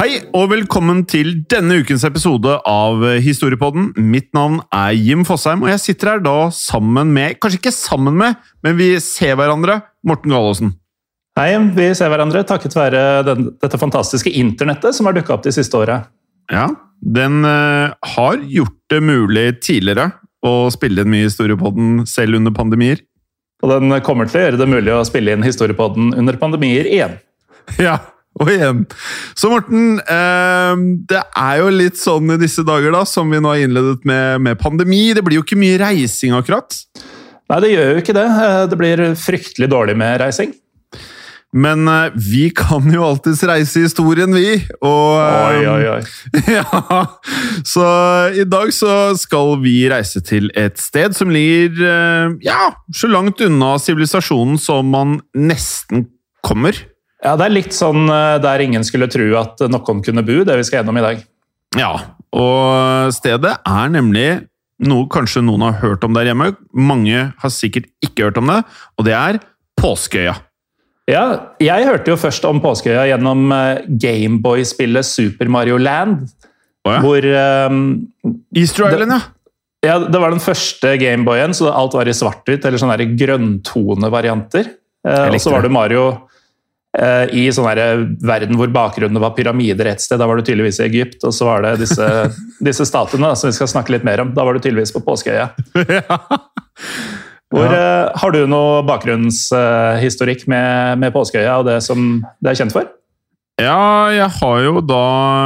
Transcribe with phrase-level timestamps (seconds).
[0.00, 3.90] Hei og velkommen til denne ukens episode av Historiepodden.
[4.00, 8.14] Mitt navn er Jim Fosheim, og jeg sitter her da sammen med Kanskje ikke sammen
[8.16, 9.74] med, men vi ser hverandre.
[10.08, 10.70] Morten Galaasen.
[11.36, 15.52] Hei, vi ser hverandre takket være den, dette fantastiske internettet som har dukka opp de
[15.52, 15.98] siste åra.
[16.48, 16.70] Ja,
[17.04, 23.04] den uh, har gjort det mulig tidligere å spille inn mye Historiepodden selv under pandemier.
[23.60, 27.20] Og den kommer til å gjøre det mulig å spille inn historiepodden under pandemier igjen.
[27.76, 27.98] Ja,
[28.38, 28.84] og igjen.
[29.34, 33.50] Så Morten, eh, det er jo litt sånn i disse dager, da, som vi nå
[33.52, 35.08] har innledet med, med pandemi.
[35.16, 36.78] Det blir jo ikke mye reising, akkurat.
[37.50, 38.26] Nei, det gjør jo ikke det.
[38.46, 40.54] Eh, Det blir fryktelig dårlig med reising.
[41.50, 44.52] Men eh, vi kan jo alltids reise i historien, vi.
[44.86, 46.02] Og Oi, oi, oi.
[46.60, 47.00] Ja,
[47.66, 47.88] så
[48.38, 53.42] i dag så skal vi reise til et sted som ligger eh, ja, så langt
[53.42, 56.06] unna sivilisasjonen som man nesten
[56.46, 56.78] kommer.
[57.20, 60.56] Ja, det er litt sånn eh, der ingen skulle tro at noen kunne bo, det
[60.60, 61.24] vi skal gjennom i dag.
[61.78, 61.92] Ja,
[62.34, 64.28] og stedet er nemlig
[64.80, 66.54] noe kanskje noen har hørt om der hjemme.
[66.72, 68.62] Mange har sikkert ikke hørt om det,
[68.96, 69.40] og det er
[69.80, 70.36] Påskeøya.
[71.10, 71.24] Ja,
[71.62, 76.28] jeg hørte jo først om Påskeøya gjennom eh, Gameboy-spillet Super Mario Land.
[76.86, 77.00] Oh ja.
[77.04, 77.26] Hvor
[77.68, 77.82] um,
[78.56, 79.20] Easter Island, ja.
[79.80, 84.68] Ja, det var den første Gameboyen, så alt var i svart-hvitt, eller sånne grønntone-varianter.
[85.08, 85.72] Eh, og så var det.
[85.72, 86.04] Mario
[86.90, 90.18] i sånn der verden hvor bakgrunnen var pyramider et sted.
[90.18, 92.06] Da var du tydeligvis i Egypt, og så var det disse,
[92.68, 94.32] disse statuene som vi skal snakke litt mer om.
[94.34, 95.52] Da var du tydeligvis på Påskeøya.
[97.50, 98.10] Hvor, ja.
[98.14, 102.86] har du noe bakgrunnshistorikk med, med Påskeøya og det som det er kjent for?
[103.60, 105.02] Ja, jeg har jo da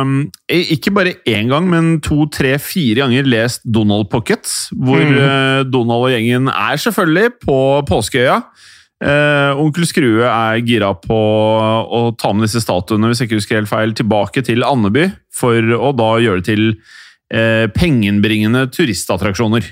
[0.06, 0.18] mm,
[0.52, 4.68] ikke bare én gang, men to, tre, fire ganger lest Donald Pockets.
[4.76, 8.38] Hvor eh, Donald og gjengen er selvfølgelig på Påskeøya.
[9.04, 13.58] Eh, Onkel Skrue er gira på å ta med disse statuene hvis jeg ikke husker
[13.60, 16.62] helt feil, tilbake til Andeby, for å da gjøre det til
[17.34, 19.66] eh, pengenbringende turistattraksjoner.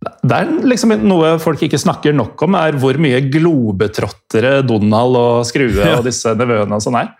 [0.00, 5.42] Det er liksom noe folk ikke snakker nok om, er hvor mye globetrottere Donald og
[5.48, 5.98] Skrue Ja.
[5.98, 7.10] og disse nevøene og sånn er.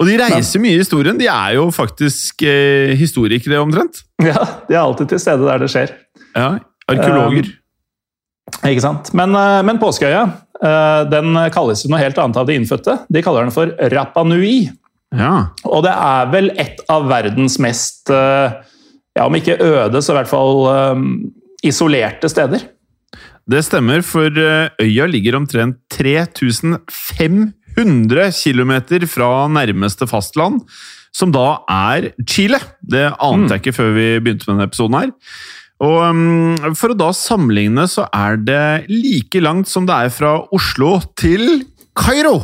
[0.00, 1.18] Og de reiser mye i historien.
[1.20, 4.00] De er jo faktisk eh, historikere, omtrent.
[4.24, 5.92] Ja, De er alltid til stede der det skjer.
[6.32, 6.54] Ja,
[6.88, 7.50] Arkeologer.
[8.66, 9.12] Ikke sant?
[9.16, 10.22] Men, eh, men Påskeøya
[10.60, 12.94] eh, den kalles noe helt annet av de innfødte.
[13.12, 14.58] De kaller den for Rapa Nui.
[15.16, 15.34] ja.
[15.68, 18.48] Og det er vel et av verdens mest, eh,
[19.16, 20.54] ja om ikke øde, så i hvert fall
[20.94, 21.32] um,
[21.66, 22.60] isolerte steder.
[23.50, 28.72] Det stemmer, for øya ligger omtrent 3500 km
[29.10, 30.62] fra nærmeste fastland,
[31.10, 32.62] som da er Chile.
[32.78, 35.10] Det ante jeg ikke før vi begynte med denne episoden her.
[35.80, 40.34] Og mm, For å da sammenligne, så er det like langt som det er fra
[40.52, 41.62] Oslo til
[41.96, 42.38] Kairo.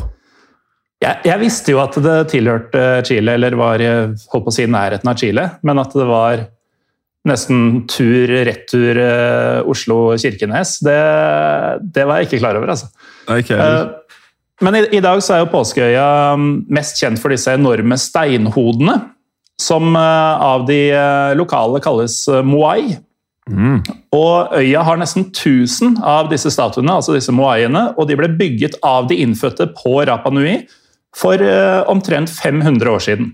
[1.04, 4.64] Jeg, jeg visste jo at det tilhørte Chile, eller var eh, holdt på å si
[4.64, 6.46] nærheten av Chile, men at det var
[7.28, 10.96] nesten tur-retur eh, Oslo-Kirkenes, det,
[11.92, 12.72] det var jeg ikke klar over.
[12.72, 12.88] altså.
[13.26, 13.58] Okay.
[13.60, 14.22] Eh,
[14.64, 16.08] Men i, i dag så er jo Påskeøya
[16.40, 18.96] mm, mest kjent for disse enorme steinhodene,
[19.60, 20.80] som av de
[21.36, 22.96] lokale kalles moai.
[23.46, 23.78] Mm.
[24.16, 28.78] Og øya har nesten 1000 av disse statuene, altså disse moaiene, og de ble bygget
[28.86, 30.64] av de innfødte på Rapa Nui
[31.16, 33.30] for uh, omtrent 500 år siden.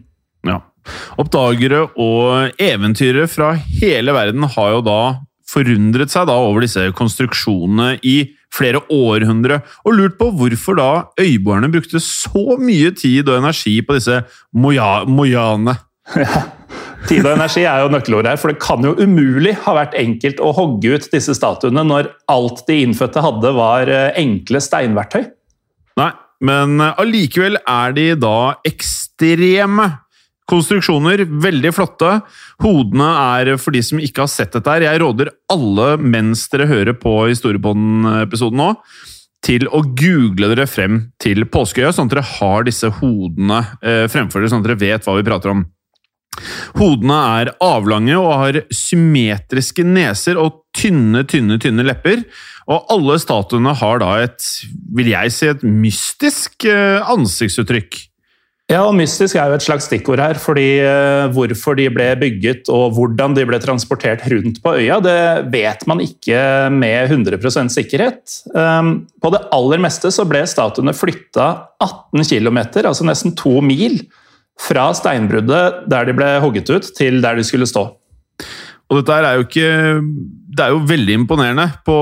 [0.46, 0.60] Ja.
[1.20, 5.00] Oppdagere og eventyrere fra hele verden har jo da
[5.52, 11.70] forundret seg da over disse konstruksjonene i flere århundre, og lurt på hvorfor da øyboerne
[11.72, 14.22] brukte så mye tid og energi på disse
[14.52, 15.78] moja mojane.
[16.18, 16.42] Ja.
[17.08, 20.40] Tid og energi er jo nøkkelord her, for det kan jo umulig ha vært enkelt
[20.42, 25.24] å hogge ut disse statuene når alt de innfødte hadde var eh, enkle steinverktøy.
[25.98, 26.10] Nei,
[26.46, 28.36] men eh, allikevel er de da
[28.68, 29.88] ekstreme
[30.50, 31.24] konstruksjoner.
[31.42, 32.16] Veldig flotte.
[32.62, 36.68] Hodene er, for de som ikke har sett dette her Jeg råder alle mens dere
[36.70, 38.72] hører på Historiebånd-episoden nå,
[39.42, 44.42] til å google dere frem til Påskeøya, sånn at dere har disse hodene eh, fremfor
[44.42, 45.64] dere, sånn at dere vet hva vi prater om.
[46.78, 52.24] Hodene er avlange og har symmetriske neser og tynne, tynne, tynne lepper.
[52.70, 54.46] Og alle statuene har da et,
[54.96, 58.00] vil jeg si, et mystisk eh, ansiktsuttrykk.
[58.70, 60.38] Ja, og Mystisk er jo et slags stikkord her.
[60.40, 65.18] fordi uh, Hvorfor de ble bygget og hvordan de ble transportert rundt på øya, det
[65.52, 68.22] vet man ikke med 100 sikkerhet.
[68.54, 71.50] Um, på det aller meste så ble statuene flytta
[71.82, 73.98] 18 km, altså nesten to mil,
[74.60, 77.86] fra steinbruddet der de ble hogget ut, til der de skulle stå.
[78.92, 79.68] Og dette er jo ikke
[80.52, 81.64] Det er jo veldig imponerende.
[81.86, 81.94] På,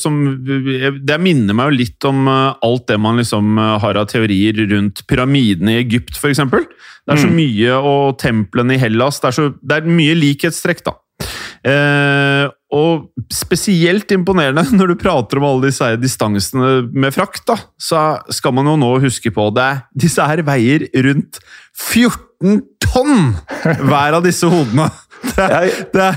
[0.00, 4.08] som, det minner meg jo litt om eh, alt det man liksom eh, har av
[4.10, 6.42] teorier rundt pyramidene i Egypt, f.eks.
[6.42, 7.36] Det er så mm.
[7.38, 9.20] mye, og templene i Hellas.
[9.22, 10.96] Det er, så, det er mye likhetstrekk, da.
[11.70, 18.04] Eh, og spesielt imponerende når du prater om alle disse distansene med frakt, da, så
[18.34, 19.70] skal man jo nå huske på det.
[20.06, 21.40] Disse her veier rundt
[21.72, 24.90] 14 tonn hver av disse hodene!
[25.24, 26.16] Det er, det er,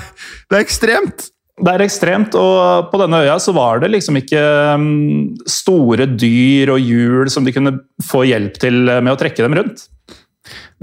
[0.52, 1.22] det er ekstremt!
[1.58, 4.42] Det er ekstremt, og på denne øya så var det liksom ikke
[4.78, 7.72] mm, store dyr og hjul som de kunne
[8.06, 9.88] få hjelp til med å trekke dem rundt.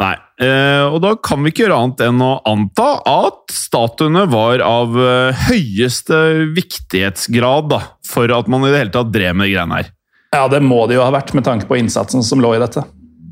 [0.00, 4.62] Nei, eh, og da kan vi ikke gjøre annet enn å anta at statuene var
[4.66, 6.18] av eh, høyeste
[6.56, 9.92] viktighetsgrad da, for at man i det hele tatt drev med de greiene her.
[10.34, 12.82] Ja, det må det jo ha vært, med tanke på innsatsen som lå i dette.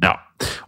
[0.02, 0.12] Ja,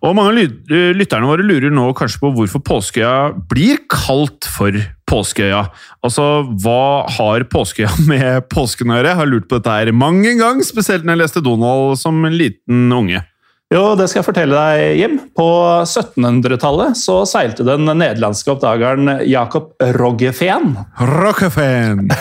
[0.03, 4.75] og mange av lytterne våre lurer nå kanskje på hvorfor Påskeøya blir kalt for
[5.11, 5.63] Påskeøya.
[6.03, 6.27] Altså,
[6.65, 9.13] hva har Påskeøya med påsken å gjøre?
[9.13, 12.19] Jeg har lurt på dette her mange en gang, spesielt når jeg leste Donald som
[12.27, 13.23] en liten unge.
[13.73, 15.15] Jo, det skal jeg fortelle deg, Jim.
[15.35, 15.49] På
[15.83, 20.77] 1700-tallet så seilte den nederlandske oppdageren Jacob Roggefeen.
[21.01, 22.11] Roggefeen!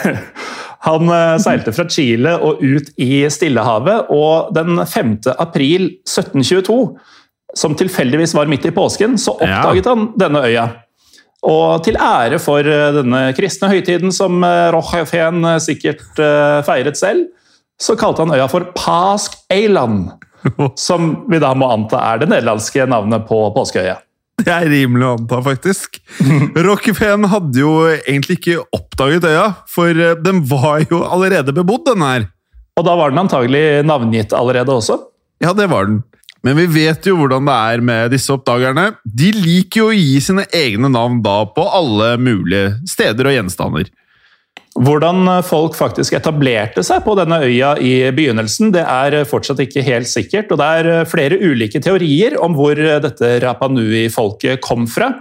[0.84, 5.14] Han eh, seilte fra Chile og ut i Stillehavet, og den 5.
[5.40, 6.80] april 1722,
[7.56, 9.94] som tilfeldigvis var midt i påsken, så oppdaget ja.
[9.94, 10.66] han denne øya.
[11.44, 16.04] Og til ære for eh, denne kristne høytiden som eh, Roggefeen sikkert
[16.68, 17.30] feiret selv,
[17.80, 20.12] så kalte han øya for Pask Eiland.
[20.88, 24.00] Som vi da må anta er det nederlandske navnet på påskeøya.
[24.44, 26.00] Det er rimelig å anta, faktisk.
[26.68, 32.06] Rockefeen hadde jo egentlig ikke oppdaget øya, for eh, den var jo allerede bebodd, den
[32.06, 32.26] her.
[32.80, 34.98] Og da var den antagelig navngitt allerede også?
[35.44, 36.02] Ja, det var den.
[36.44, 38.90] Men vi vet jo hvordan det er med disse oppdagerne.
[39.06, 43.92] De liker jo å gi sine egne navn da på alle mulige steder og gjenstander.
[44.74, 50.10] Hvordan folk faktisk etablerte seg på denne øya i begynnelsen, det er fortsatt ikke helt
[50.10, 50.50] sikkert.
[50.50, 55.12] og Det er flere ulike teorier om hvor dette Rapa Nui-folket kom fra.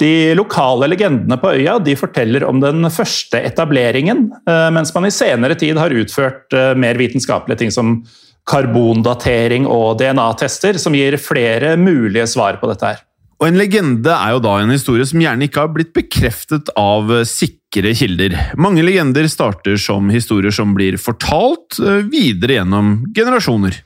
[0.00, 5.54] De lokale legendene på øya forteller om den første etableringen, eh, mens man i senere
[5.54, 8.00] tid har utført eh, mer vitenskapelige ting som
[8.48, 12.86] karbondatering og DNA-tester, som gir flere mulige svar på dette.
[12.86, 13.09] her.
[13.40, 17.08] Og En legende er jo da en historie som gjerne ikke har blitt bekreftet av
[17.14, 18.36] eh, sikre kilder.
[18.60, 23.78] Mange legender starter som historier som blir fortalt eh, videre gjennom generasjoner.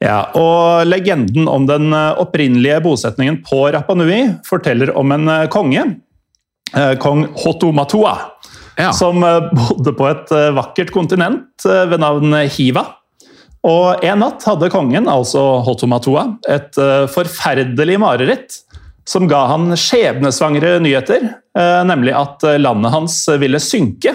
[0.00, 5.84] Ja, og Legenden om den eh, opprinnelige bosetningen på Rapa Nui forteller om en konge,
[7.00, 8.12] kong Hotomatua,
[8.76, 8.90] ja.
[8.92, 9.20] som
[9.56, 12.82] bodde på et vakkert kontinent ved navn Hiva.
[13.64, 16.76] Og En natt hadde kongen, altså Hotomatua, et
[17.14, 18.60] forferdelig mareritt
[19.08, 24.12] som ga han skjebnesvangre nyheter, eh, nemlig at landet hans ville synke,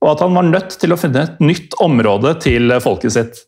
[0.00, 3.42] og at han var nødt til å finne et nytt område til folket sitt.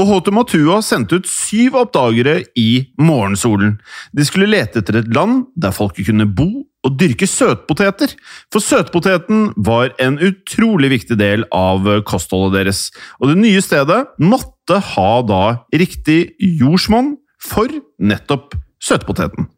[0.00, 3.74] Og Hotomatua sendte ut syv oppdagere i morgensolen.
[4.16, 6.48] De skulle lete etter et land der folket kunne bo
[6.86, 8.14] og dyrke søtpoteter.
[8.52, 12.86] For søtpoteten var en utrolig viktig del av kostholdet deres.
[13.20, 15.44] Og det nye stedet måtte ha da
[15.76, 17.68] riktig jordsmonn for
[18.00, 19.50] nettopp søtpoteten.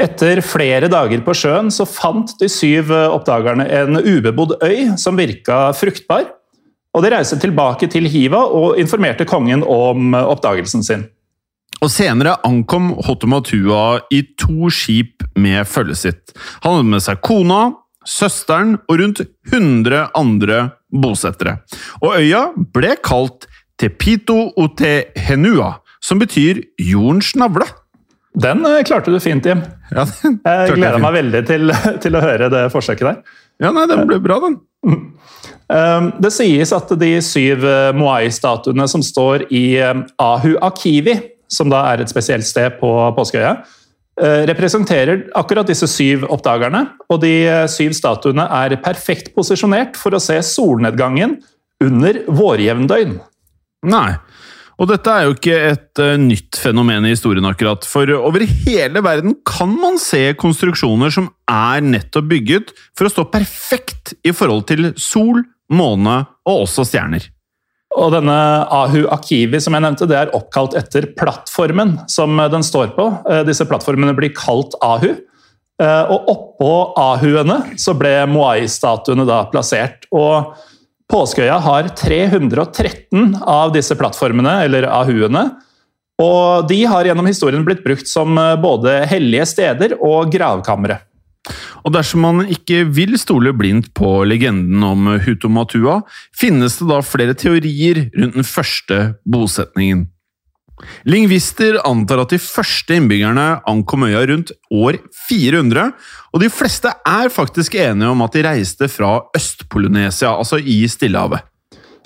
[0.00, 5.66] Etter flere dager på sjøen så fant de syv oppdagerne en ubebodd øy som virka
[5.76, 6.30] fruktbar.
[6.92, 11.04] Og De reiste tilbake til Hiva og informerte kongen om oppdagelsen sin.
[11.82, 16.34] Og Senere ankom Hotomatua i to skip med følget sitt.
[16.62, 17.62] Han hadde med seg kona,
[18.06, 20.60] søsteren og rundt 100 andre
[20.92, 21.58] bosettere.
[22.02, 23.48] Og øya ble kalt
[23.80, 27.66] Tepito Otehenua, som betyr jordens navle.
[28.34, 29.60] Den eh, klarte du fint, Jim.
[29.92, 31.72] Ja, Jeg gleder jeg meg veldig til,
[32.04, 33.38] til å høre det forsøket der.
[33.62, 34.60] Ja, nei, den ble bra, den.
[35.72, 41.14] Um, Det sies at de syv eh, Moai-statuene som står i eh, Ahu Akivi,
[41.48, 43.54] som da er et spesielt sted på Påskeøya,
[44.50, 46.82] representerer akkurat disse syv oppdagerne.
[47.08, 47.32] Og de
[47.72, 51.38] syv statuene er perfekt posisjonert for å se solnedgangen
[51.80, 53.16] under vårjevndøgn.
[53.88, 54.10] Nei.
[54.80, 57.84] Og dette er jo ikke et uh, nytt fenomen i historien, akkurat.
[57.86, 63.26] For over hele verden kan man se konstruksjoner som er nettopp bygget for å stå
[63.32, 67.28] perfekt i forhold til sol, måne og også stjerner.
[67.92, 68.34] Og denne
[68.72, 73.08] Ahu Akivi som jeg nevnte, det er oppkalt etter plattformen som den står på.
[73.28, 75.10] Eh, Disse plattformene blir kalt Ahu.
[75.82, 80.08] Eh, Og oppå Ahuene så ble Moai-statuene da plassert.
[80.12, 80.54] Og
[81.12, 85.44] Påskeøya har 313 av disse plattformene, eller Ahuene.
[86.22, 91.02] Og de har gjennom historien blitt brukt som eh, både hellige steder og gravkamre.
[91.82, 95.98] Og dersom man ikke vil stole blindt på legenden om Hutomatua,
[96.38, 100.06] finnes det da flere teorier rundt den første bosetningen.
[101.08, 104.98] Lingvister antar at de første innbyggerne ankom øya rundt år
[105.28, 105.92] 400,
[106.32, 111.44] og de fleste er faktisk enige om at de reiste fra Øst-Polynesia, altså i Stillehavet.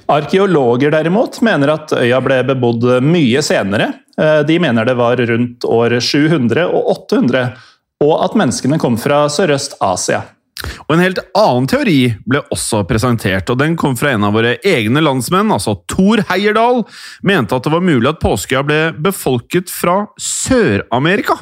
[0.07, 3.89] Arkeologer derimot mener at øya ble bebodd mye senere.
[4.19, 7.49] Eh, De mener det var rundt år 700 og 800,
[8.05, 10.23] og at menneskene kom fra Sørøst-Asia.
[10.87, 11.99] Og En helt annen teori
[12.29, 16.85] ble også presentert, og den kom fra en av våre egne landsmenn, altså Thor Heierdal,
[17.27, 21.37] mente at det var mulig at Påskeøya ble befolket fra Sør-Amerika.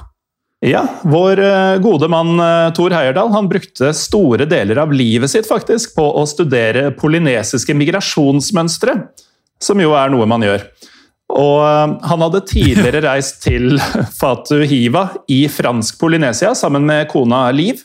[0.64, 5.49] Ja, Vår eh, gode mann eh, Thor Heierdal han brukte store deler av livet sitt
[5.49, 8.94] faktisk på å studere polynesiske migrasjonsmønstre,
[9.61, 10.64] som jo er noe man gjør.
[11.35, 13.76] Og eh, Han hadde tidligere reist til
[14.16, 17.85] Fatu Hiva i fransk Polynesia sammen med kona Liv.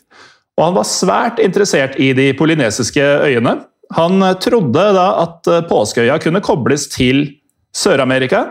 [0.59, 3.61] Og han var svært interessert i de polynesiske øyene.
[3.95, 7.23] Han eh, trodde da at eh, Påskeøya kunne kobles til
[7.75, 8.43] Sør-Amerika.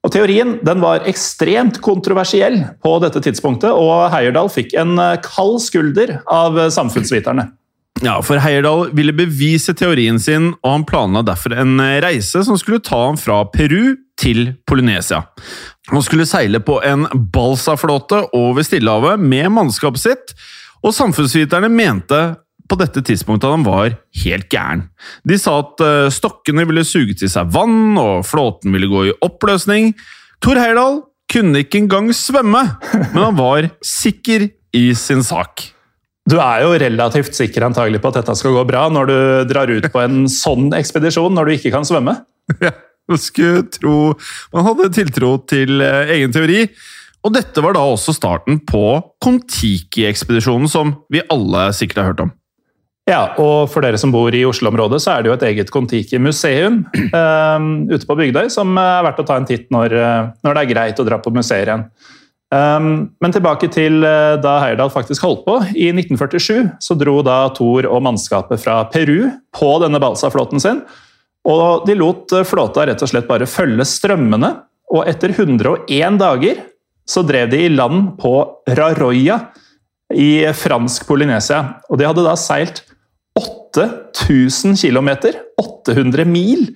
[0.00, 5.60] Og Teorien den var ekstremt kontroversiell på dette tidspunktet, og Heyerdahl fikk en eh, kald
[5.62, 7.50] skulder av samfunnsviterne.
[8.00, 12.80] Ja, for Heyerdahl ville bevise teorien sin, og han planla derfor en reise som skulle
[12.80, 15.26] ta ham fra Peru til Polynesia.
[15.90, 20.34] Han skulle seile på en balsaflåte over Stillehavet med mannskapet sitt,
[20.80, 22.20] og samfunnsviterne mente
[22.70, 24.84] på dette tidspunktet at han var helt gæren.
[25.26, 29.16] De sa at eh, stokkene ville suge til seg vann, og flåten ville gå i
[29.26, 29.92] oppløsning.
[30.40, 32.62] Thor Heyerdahl kunne ikke engang svømme,
[33.12, 35.66] men han var sikker i sin sak.
[36.30, 39.18] Du er jo relativt sikker antagelig på at dette skal gå bra når du
[39.50, 42.20] drar ut på en sånn ekspedisjon når du ikke kan svømme.
[42.62, 42.72] Ja,
[43.10, 44.12] man skulle tro
[44.54, 46.64] man hadde tiltro til eh, egen teori.
[47.26, 48.84] Og dette var da også starten på
[49.24, 52.30] Kon-Tiki-ekspedisjonen, som vi alle sikkert har hørt om.
[53.10, 56.84] Ja, og for dere som bor i Oslo-området, så er det jo et eget Kon-Tiki-museum
[57.16, 60.62] uh, ute på Bygdøy, som er verdt å ta en titt når, eh, når det
[60.62, 61.84] er greit å dra på museer igjen.
[62.50, 65.58] Um, men tilbake til uh, da Heyerdahl faktisk holdt på.
[65.78, 70.82] I 1947 så dro da Thor og mannskapet fra Peru på denne balsaflåten sin.
[71.48, 74.50] Og de lot eh, flåta rett og slett bare følge strømmene.
[74.90, 76.58] Og etter 101 dager
[77.10, 78.34] så drev de i land på
[78.78, 79.40] Raroya
[80.14, 81.60] i fransk Polynesia.
[81.90, 82.84] Og de hadde da seilt
[83.38, 85.10] 8000 km,
[85.60, 86.70] 800 mil,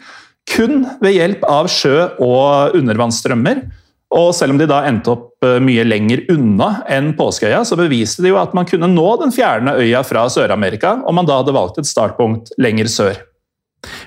[0.50, 3.64] kun ved hjelp av sjø- og undervannsstrømmer.
[4.14, 8.22] Og selv om de da endte opp eh, mye lenger unna enn Påskeøya, så beviste
[8.22, 11.54] de jo at man kunne nå den fjerne øya fra Sør-Amerika om man da hadde
[11.56, 13.18] valgt et startpunkt lenger sør.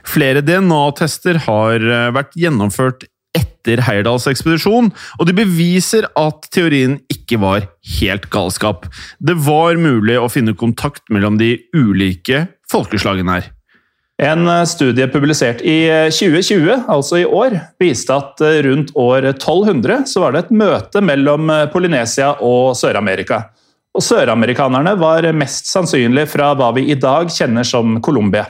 [0.07, 7.39] Flere DNA-tester har eh, vært gjennomført etter Heyerdahls ekspedisjon, og de beviser at teorien ikke
[7.41, 7.67] var
[8.00, 8.88] helt galskap.
[9.19, 13.53] Det var mulig å finne kontakt mellom de ulike folkeslagene her.
[14.17, 19.29] En eh, studie publisert i eh, 2020, altså i år, viste at eh, rundt år
[19.36, 23.43] 1200 så var det et møte mellom eh, Polynesia og Sør-Amerika.
[23.98, 28.46] Og Søramerikanerne var mest sannsynlig fra hva vi i dag kjenner som Colombia.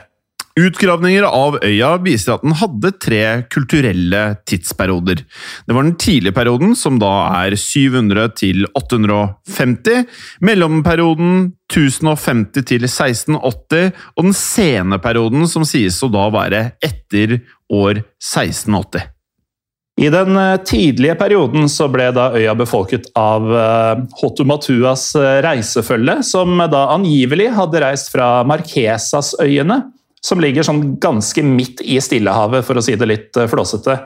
[0.58, 3.22] Utgravninger av øya viser at den hadde tre
[3.52, 5.20] kulturelle tidsperioder.
[5.66, 7.12] Det var den tidlige perioden, som da
[7.44, 10.08] er 700 til 850,
[10.42, 17.38] mellomperioden 1050 til 1680, og den sene perioden, som sies å da være etter
[17.70, 19.14] år 1680.
[19.98, 26.20] I den eh, tidlige perioden så ble da øya befolket av eh, Hotumatuas eh, reisefølge,
[26.26, 29.80] som da angivelig hadde reist fra Marquesasøyene,
[30.24, 33.98] som ligger sånn ganske midt i Stillehavet, for å si det litt flåsete.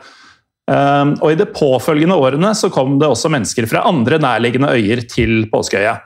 [0.72, 5.48] Og I de påfølgende årene så kom det også mennesker fra andre nærliggende øyer til
[5.50, 5.96] Påskeøya.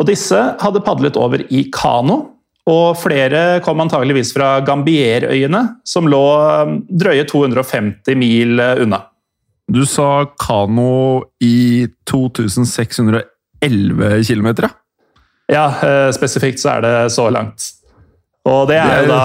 [0.00, 2.34] Og Disse hadde padlet over i kano,
[2.64, 6.24] og flere kom antageligvis fra Gambierøyene, som lå
[6.88, 9.00] drøye 250 mil unna.
[9.68, 13.24] Du sa kano i 2611
[14.28, 14.70] km, ja?
[15.52, 17.60] Ja, eh, spesifikt så er det så langt.
[18.50, 19.24] Og det er jo da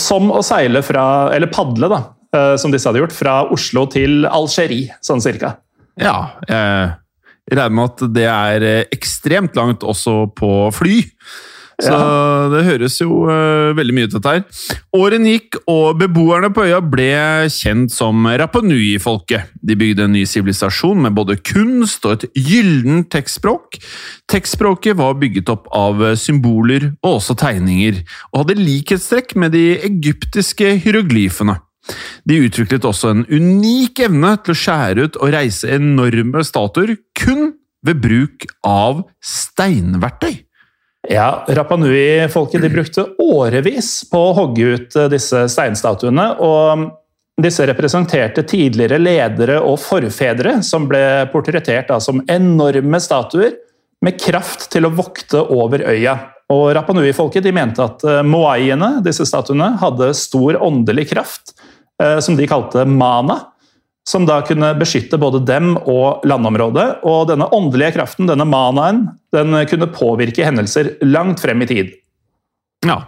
[0.00, 1.04] som å seile fra
[1.36, 2.00] Eller padle, da,
[2.36, 5.58] eh, som disse hadde gjort, fra Oslo til Algerie, sånn cirka.
[6.00, 11.02] Ja, jeg regner med at det er eh, ekstremt langt også på fly.
[11.80, 12.48] Så ja.
[12.52, 14.42] det høres jo uh, veldig mye ut, dette her.
[14.96, 17.10] Årene gikk, og beboerne på øya ble
[17.52, 19.54] kjent som Rapanui-folket.
[19.64, 23.80] De bygde en ny sivilisasjon med både kunst og et gyllent tekstspråk.
[24.30, 30.76] Tekstspråket var bygget opp av symboler og også tegninger, og hadde likhetstrekk med de egyptiske
[30.84, 31.58] hieroglyfene.
[32.28, 37.54] De utviklet også en unik evne til å skjære ut og reise enorme statuer kun
[37.86, 40.36] ved bruk av steinverktøy.
[41.08, 46.32] Ja, Rapanui-folket brukte årevis på å hogge ut eh, disse steinstatuene.
[46.38, 46.90] og
[47.40, 53.54] disse representerte tidligere ledere og forfedre, som ble portrettert som enorme statuer
[54.04, 56.18] med kraft til å vokte over øya.
[56.52, 61.54] Og Rapanui-folket mente at eh, moaiene, disse statuene, hadde stor åndelig kraft,
[62.02, 63.38] eh, som de kalte mana
[64.08, 67.04] som da kunne beskytte både dem og landområdet.
[67.06, 71.96] Og denne åndelige kraften, denne manaen, den kunne påvirke hendelser langt frem i tid.
[72.86, 73.02] Ja.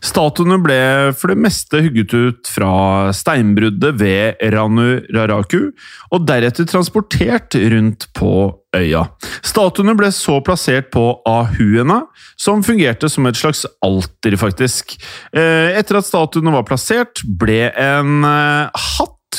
[0.00, 0.76] Statuene ble
[1.18, 5.72] for det meste hugget ut fra steinbruddet ved Ranu Raraku,
[6.08, 8.30] og deretter transportert rundt på
[8.76, 9.04] øya.
[9.44, 12.02] Statuene ble så plassert på ahuena,
[12.40, 14.96] som fungerte som et slags alter, faktisk.
[15.36, 18.86] Eh, etter at statuene var plassert, ble en eh,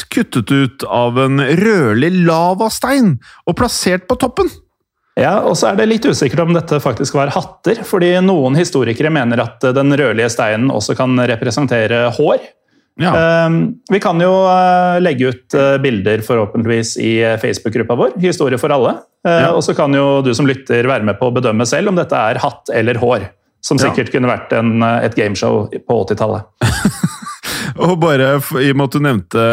[0.05, 4.51] kuttet ut av en rødlig lavastein og plassert på toppen.
[5.17, 9.09] Ja, og så er det litt usikkert om dette faktisk var hatter, fordi noen historikere
[9.13, 12.45] mener at den rødlige steinen også kan representere hår.
[13.01, 13.13] Ja.
[13.17, 18.73] Ehm, vi kan jo eh, legge ut eh, bilder forhåpentligvis i Facebook-gruppa vår, Historie for
[18.73, 18.95] alle.
[19.27, 19.51] Eh, ja.
[19.53, 22.17] Og så kan jo du som lytter være med på å bedømme selv om dette
[22.17, 23.29] er hatt eller hår.
[23.65, 24.13] Som sikkert ja.
[24.15, 26.45] kunne vært en, et gameshow på 80-tallet.
[27.87, 29.43] Og bare i og med at du nevnte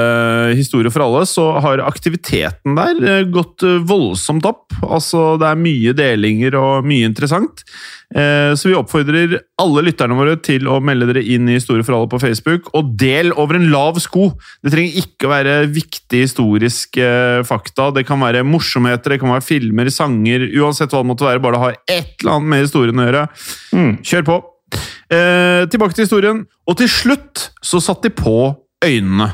[0.56, 4.72] Historie for alle, så har aktiviteten der eh, gått eh, voldsomt opp.
[4.84, 7.64] Altså, det er mye delinger og mye interessant.
[8.14, 11.96] Eh, så vi oppfordrer alle lytterne våre til å melde dere inn i Historie for
[11.98, 14.30] alle på Facebook, og del over en lav sko!
[14.64, 17.10] Det trenger ikke å være viktige historiske
[17.48, 17.90] fakta.
[17.96, 21.58] Det kan være morsomheter, det kan være filmer, sanger Uansett hva det måtte være, bare
[21.58, 23.28] det har et eller annet med historien å gjøre.
[23.74, 23.94] Mm.
[24.04, 24.42] Kjør på!
[25.12, 26.44] Eh, tilbake til historien.
[26.68, 29.30] Og til slutt så satt de på øynene.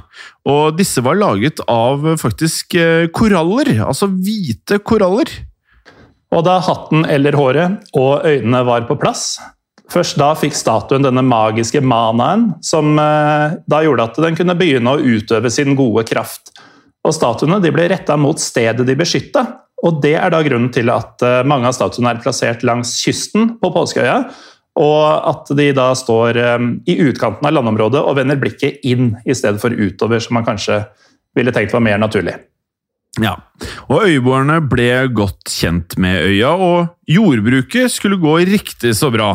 [0.49, 3.73] Og disse var laget av faktisk eh, koraller.
[3.87, 5.31] Altså hvite koraller.
[6.31, 9.41] Og da hatten eller håret og øynene var på plass,
[9.91, 14.95] først da fikk statuen denne magiske manaen, som eh, da gjorde at den kunne begynne
[14.95, 16.55] å utøve sin gode kraft.
[17.01, 19.47] Og Statuene ble retta mot stedet de beskytta.
[19.81, 23.55] Og Det er da grunnen til at eh, mange av statuene er plassert langs kysten
[23.61, 24.19] på Påskeøya,
[24.79, 29.35] og at de da står um, i utkanten av landområdet og vender blikket inn i
[29.35, 30.85] stedet for utover, som man kanskje
[31.37, 32.37] ville tenkt var mer naturlig.
[33.19, 33.35] Ja,
[33.91, 39.33] og øyboerne ble godt kjent med øya, og jordbruket skulle gå riktig så bra.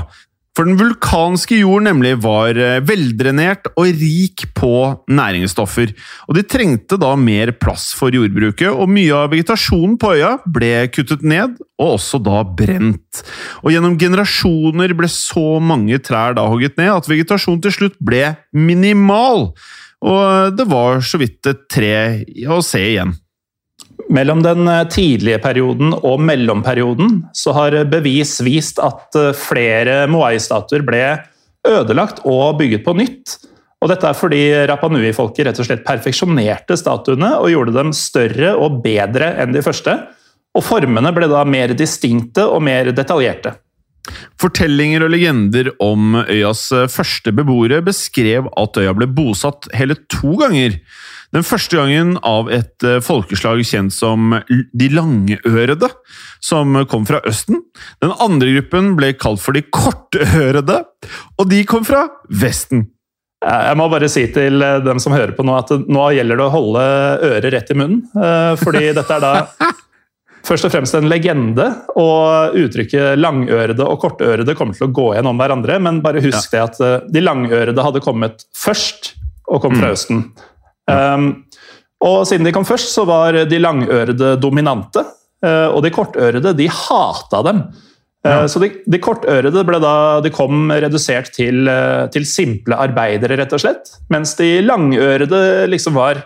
[0.55, 4.71] For den vulkanske jord nemlig var eh, veldrenert og rik på
[5.11, 5.91] næringsstoffer.
[6.29, 10.71] Og de trengte da mer plass for jordbruket, og mye av vegetasjonen på øya ble
[10.95, 13.25] kuttet ned, og også da brent.
[13.65, 18.23] Og gjennom generasjoner ble så mange trær da hogget ned at vegetasjonen til slutt ble
[18.55, 19.49] minimal.
[20.05, 21.95] Og det var så vidt et tre
[22.47, 23.15] å se igjen.
[24.09, 30.85] Mellom den eh, tidlige perioden og mellomperioden så har bevis vist at eh, flere Moai-statuer
[30.85, 31.03] ble
[31.65, 33.37] ødelagt og bygget på nytt.
[33.83, 38.79] Og dette er fordi Rapanui-folket rett og slett perfeksjonerte statuene og gjorde dem større og
[38.85, 39.97] bedre enn de første.
[40.55, 43.57] Og formene ble da mer distinkte og mer detaljerte.
[44.41, 50.35] Fortellinger og legender om øyas eh, første beboere beskrev at øya ble bosatt hele to
[50.39, 50.77] ganger.
[51.33, 55.89] Den første gangen av et eh, folkeslag kjent som de langørede,
[56.43, 57.63] som kom fra Østen.
[58.03, 60.83] Den andre gruppen ble kalt for de kortørede,
[61.39, 62.91] og de kom fra Vesten.
[63.45, 66.45] Jeg må bare si til eh, dem som hører på nå, at nå gjelder det
[66.47, 66.85] å holde
[67.31, 68.05] øret rett i munnen.
[68.17, 69.33] eh, Fordi dette er da
[70.45, 75.29] først og fremst en legende, og uttrykket langørede og kortørede kommer til å gå igjen
[75.29, 75.77] om hverandre.
[75.81, 79.13] Men bare husk det at eh, de langørede hadde kommet først,
[79.49, 80.23] og kom fra Østen.
[80.91, 81.29] Um,
[82.05, 85.05] og siden de kom først, så var de langørede dominante,
[85.45, 87.63] eh, og de kortørede de hata dem.
[88.25, 88.47] Ja.
[88.49, 93.61] Så de, de kortørede da de kom redusert til, eh, til simple arbeidere, rett og
[93.61, 93.91] slett.
[94.09, 96.23] Mens de langørede liksom var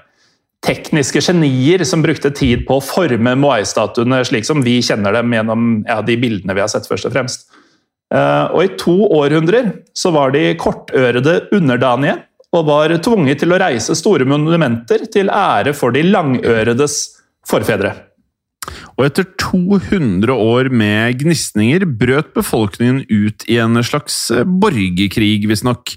[0.66, 5.68] tekniske genier som brukte tid på å forme Moai-statuene slik som vi kjenner dem gjennom
[5.88, 7.48] ja, de bildene vi har sett, først og fremst.
[8.12, 12.18] Eh, Og i to århundrer så var de kortørede underdanige
[12.56, 17.02] og var tvunget til å reise store monumenter til ære for de langøredes
[17.48, 17.94] forfedre.
[19.00, 25.94] Og etter 200 år med gnisninger brøt befolkningen ut i en slags eh, borgerkrig, visstnok.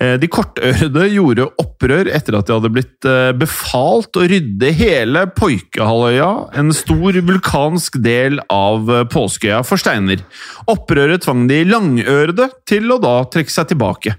[0.00, 5.26] Eh, De kortørede gjorde opprør etter at de hadde blitt eh, befalt å rydde hele
[5.36, 10.24] Poikehalvøya, en stor vulkansk del av Påskeøya, for steiner.
[10.72, 14.16] Opprøret tvang de langørede til å da trekke seg tilbake.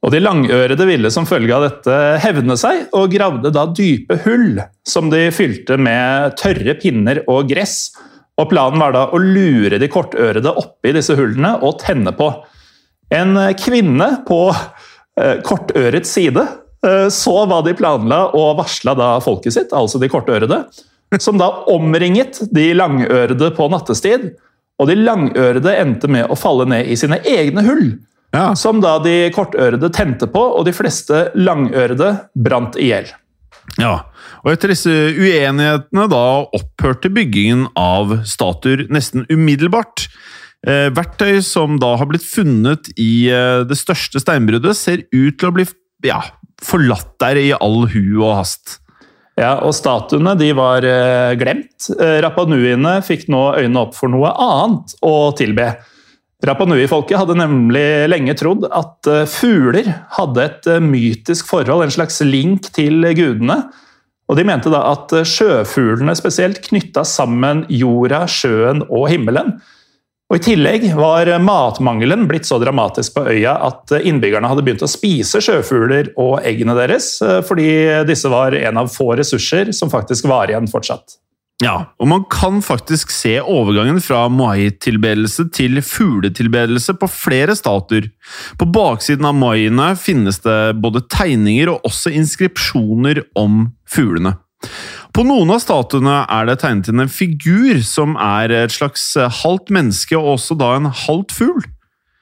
[0.00, 4.62] Og De langørede ville som følge av dette hevne seg, og gravde da dype hull
[4.88, 7.90] som de fylte med tørre pinner og gress.
[8.40, 12.30] Og Planen var da å lure de kortørede oppi disse hullene og tenne på.
[13.12, 19.58] En kvinne på eh, kortørets side eh, så hva de planla og varsla da folket
[19.58, 20.62] sitt, altså de kortørede,
[21.20, 24.30] som da omringet de langørede på nattestid.
[24.80, 27.90] Og de langørede endte med å falle ned i sine egne hull
[28.34, 33.10] Ja, som da de kortørede tente på, og de fleste langørede brant i hjel.
[33.78, 33.96] Ja,
[34.42, 36.24] og etter disse uenighetene da
[36.56, 40.06] opphørte byggingen av statuer nesten umiddelbart.
[40.66, 45.50] Eh, verktøy som da har blitt funnet i eh, det største steinbruddet, ser ut til
[45.50, 45.66] å bli
[46.06, 46.20] ja,
[46.62, 48.78] forlatt der i all hu og hast.
[49.40, 51.88] Ja, og Statuene de var eh, glemt.
[51.96, 55.72] Eh, Rapanuiene fikk nå øynene opp for noe annet å tilbe.
[56.46, 62.22] Rapanui-folket hadde nemlig lenge trodd at eh, fugler hadde et eh, mytisk forhold, en slags
[62.24, 63.58] link til gudene.
[64.30, 69.58] Og De mente da at eh, sjøfuglene spesielt knytta sammen jorda, sjøen og himmelen.
[70.30, 74.88] Og I tillegg var matmangelen blitt så dramatisk på øya at innbyggerne hadde begynt å
[74.88, 77.16] spise sjøfugler og eggene deres,
[77.48, 77.66] fordi
[78.06, 81.18] disse var en av få ressurser som faktisk var igjen fortsatt.
[81.60, 88.08] Ja, og man kan faktisk se overgangen fra Moai-tilbedelse til fugletilbedelse på flere statuer.
[88.56, 94.38] På baksiden av Moaiene finnes det både tegninger og også inskripsjoner om fuglene.
[95.12, 99.72] På noen av statuene er det tegnet inn en figur som er et slags halvt
[99.74, 101.68] menneske og også da en halvt fugl.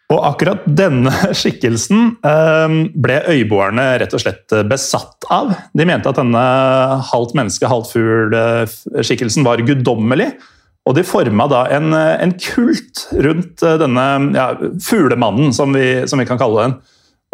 [0.09, 5.53] Og akkurat denne skikkelsen eh, ble øyboerne rett og slett besatt av.
[5.77, 6.45] De mente at denne
[7.11, 10.33] halvt menneske, halvt fugl-skikkelsen var guddommelig.
[10.89, 14.53] Og de forma da en, en kult rundt eh, denne ja,
[14.85, 16.79] fuglemannen, som vi, som vi kan kalle den.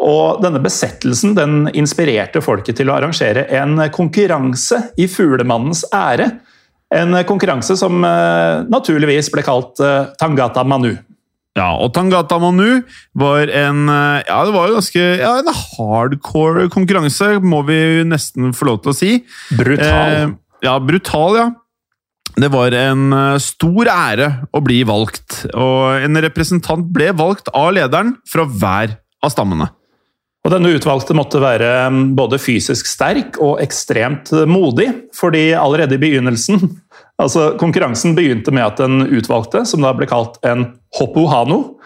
[0.04, 6.32] Og denne besettelsen den inspirerte folket til å arrangere en konkurranse i fuglemannens ære.
[6.94, 10.96] En konkurranse som eh, naturligvis ble kalt eh, Tangata Manu.
[11.54, 12.82] Ja, og Tangata Manu
[13.14, 18.50] var en eh, ja, det var jo ganske ja, en hardcore konkurranse, må vi nesten
[18.56, 19.12] få lov til å si.
[19.54, 20.16] Brutal.
[20.16, 20.32] Eh,
[20.66, 21.46] ja, brutal, ja.
[22.34, 27.70] Det var en eh, stor ære å bli valgt, og en representant ble valgt av
[27.78, 29.70] lederen fra hver av stammene.
[30.44, 36.02] Og denne utvalgte måtte være mm, både fysisk sterk og ekstremt modig, fordi allerede i
[36.02, 36.66] begynnelsen
[37.22, 40.66] altså Konkurransen begynte med at den utvalgte, som da ble kalt en
[40.98, 41.78] hoppuhano,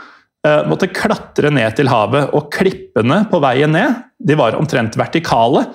[0.47, 5.67] eh, måtte klatre ned til havet, og klippene på veien ned de var omtrent vertikale.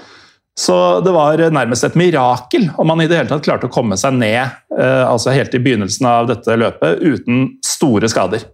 [0.59, 3.97] Så det var nærmest et mirakel om man i det hele tatt klarte å komme
[3.97, 4.43] seg ned
[4.77, 8.45] eh, altså helt i begynnelsen av dette løpet uten store skader.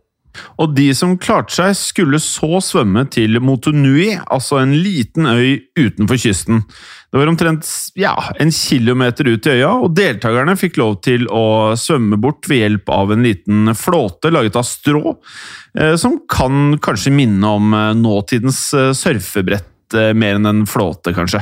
[0.62, 6.22] Og de som klarte seg, skulle så svømme til Motunui, altså en liten øy utenfor
[6.22, 6.64] kysten.
[7.12, 7.66] Det var omtrent
[7.98, 12.62] ja, en kilometer ut i øya, og deltakerne fikk lov til å svømme bort ved
[12.62, 15.16] hjelp av en liten flåte laget av strå,
[15.74, 21.42] eh, som kan kanskje minne om eh, nåtidens eh, surfebrett mer enn en flåte, kanskje.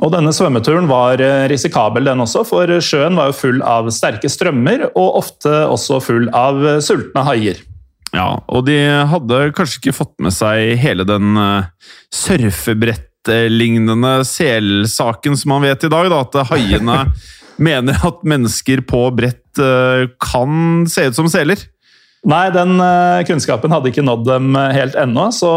[0.00, 4.88] Og denne svømmeturen var risikabel, den også, for sjøen var jo full av sterke strømmer,
[4.98, 7.60] og ofte også full av sultne haier.
[8.10, 8.80] Ja, og de
[9.12, 11.70] hadde kanskje ikke fått med seg hele den uh,
[13.22, 17.12] surfebrettlignende selsaken som man vet i dag, da, at haiene
[17.56, 21.58] mener at mennesker på brett uh, kan se ut som seler.
[22.24, 25.32] Nei, den eh, kunnskapen hadde ikke nådd dem eh, helt ennå.
[25.34, 25.50] Så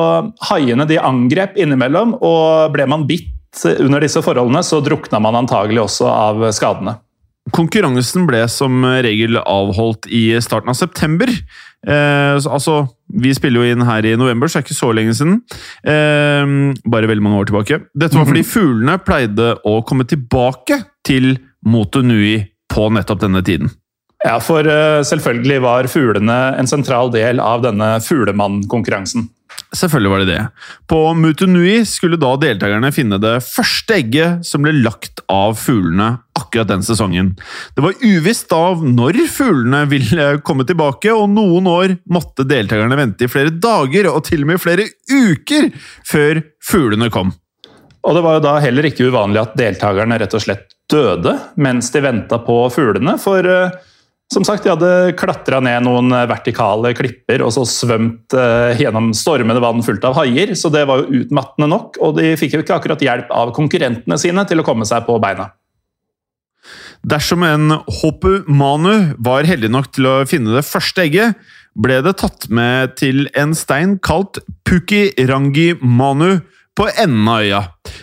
[0.50, 5.84] haiene de angrep innimellom, og ble man bitt under disse forholdene, så drukna man antagelig
[5.84, 6.96] også av skadene.
[7.54, 11.30] Konkurransen ble som regel avholdt i starten av september.
[11.86, 15.14] Eh, altså, vi spiller jo inn her i november, så det er ikke så lenge
[15.14, 15.36] siden.
[15.86, 17.82] Eh, bare veldig mange år tilbake.
[17.94, 18.50] Dette var fordi Mhm.
[18.50, 23.70] fuglene pleide å komme tilbake til Moto Nui på nettopp denne tiden.
[24.26, 29.30] Ja, for eh, selvfølgelig var fuglene en sentral del av denne fuglemann-konkurransen.
[29.76, 30.42] Selvfølgelig var det det.
[30.88, 36.70] På Mutunui skulle da deltakerne finne det første egget som ble lagt av fuglene akkurat
[36.70, 37.34] den sesongen.
[37.76, 43.28] Det var uvisst av når fuglene ville komme tilbake, og noen år måtte deltakerne vente
[43.28, 45.72] i flere dager og til og med flere uker
[46.08, 47.34] før fuglene kom.
[48.06, 51.90] Og det var jo da heller ikke uvanlig at deltakerne rett og slett døde mens
[51.92, 53.74] de venta på fuglene, for eh,
[54.34, 59.62] som sagt, de hadde klatra ned noen vertikale klipper og så svømt eh, gjennom stormende
[59.64, 62.80] vann fullt av haier, så det var jo utmattende nok, og de fikk jo ikke
[62.80, 65.52] akkurat hjelp av konkurrentene sine til å komme seg på beina.
[67.06, 71.38] Dersom en Hopu Manu var heldig nok til å finne det første egget,
[71.78, 76.40] ble det tatt med til en stein kalt Pukirangi Manu
[76.76, 77.62] på enden av øya.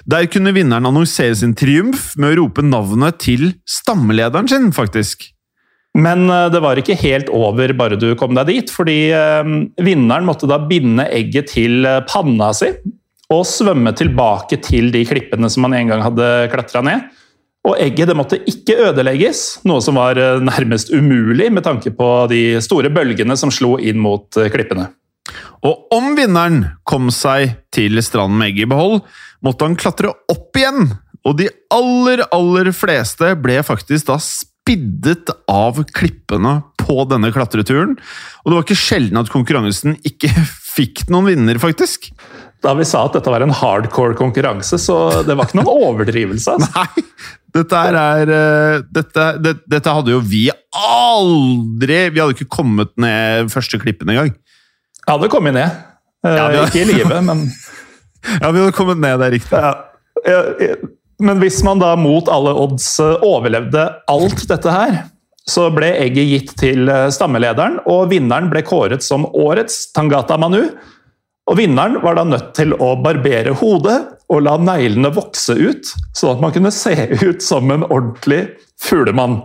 [0.09, 5.32] Der kunne vinneren annonsere sin triumf med å rope navnet til stammelederen sin, faktisk.
[5.98, 10.28] Men eh, det var ikke helt over bare du kom deg dit, fordi eh, vinneren
[10.28, 12.72] måtte da binde egget til eh, panna si
[13.33, 17.07] og svømme tilbake til de klippene som han en gang hadde klatra ned.
[17.64, 22.59] Og egget det måtte ikke ødelegges, noe som var nærmest umulig med tanke på de
[22.61, 24.90] store bølgene som slo inn mot klippene.
[25.64, 29.00] Og om vinneren kom seg til stranden med egget i behold,
[29.40, 30.90] måtte han klatre opp igjen.
[31.24, 34.18] Og de aller, aller fleste ble faktisk da
[34.62, 37.96] spiddet av klippene på denne klatreturen.
[38.42, 40.31] Og det var ikke sjelden at konkurransen ikke
[40.77, 42.11] fikk noen vinner, faktisk.
[42.62, 44.96] Da vi sa at dette var en hardcore konkurranse, så
[45.27, 46.55] det var ikke noen overdrivelse.
[46.55, 46.70] Altså.
[46.79, 47.05] Nei,
[47.53, 53.51] dette er eh, dette, det, dette hadde jo vi aldri Vi hadde ikke kommet ned
[53.53, 54.31] første klippen engang.
[55.03, 55.75] Jeg hadde kommet ned.
[56.25, 57.48] Eh, Ja, vi- Ikke i live, men
[58.40, 59.59] Ja, vi hadde kommet ned, det er riktig.
[59.59, 59.72] Ja,
[60.22, 60.77] ja, ja.
[61.23, 64.97] Men hvis man da mot alle odds eh, overlevde alt dette her,
[65.47, 70.65] så ble egget gitt til eh, stammelederen, og vinneren ble kåret som årets Tangata Manu.
[71.51, 74.01] Og vinneren var da nødt til å barbere hodet
[74.33, 78.45] og la neglene vokse ut, sånn at man kunne se ut som en ordentlig
[78.83, 79.41] fuglemann.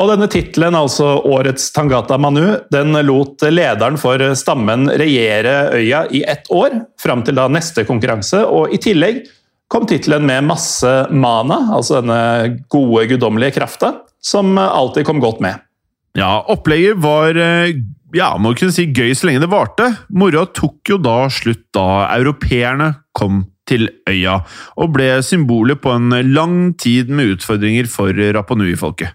[0.00, 6.22] Og denne tittelen, altså Årets Tangata Manu, den lot lederen for stammen regjere øya i
[6.22, 9.24] ett år, fram til da neste konkurranse, og i tillegg
[9.70, 15.62] kom tittelen med masse mana, altså denne gode, guddommelige krafta, som alltid kom godt med.
[16.18, 17.76] Ja, opplegget var eh,
[18.16, 19.86] ja, må kunne si gøy så lenge det varte.
[20.10, 24.40] Moroa tok jo da slutt da europeerne kom til øya,
[24.82, 29.14] og ble symbolet på en lang tid med utfordringer for Rapa Nui-folket.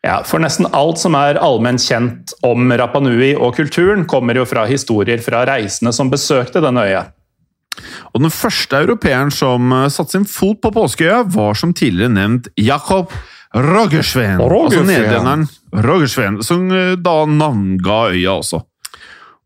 [0.00, 4.64] Ja, For nesten alt som er allment kjent om Rapanui og kulturen, kommer jo fra
[4.68, 7.02] historier fra reisende som besøkte denne øya.
[8.14, 12.50] Og den første europeeren som eh, satte sin fot på påskeøya, var som tidligere nevnt
[12.58, 13.12] Jakob
[13.54, 14.40] Rogersveen.
[14.42, 15.46] Altså nederlenderen
[15.86, 18.64] Rogersveen, som eh, da navnga øya også.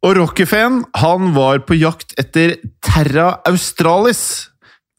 [0.05, 4.51] Og Rockefeen han var på jakt etter Terra Australis.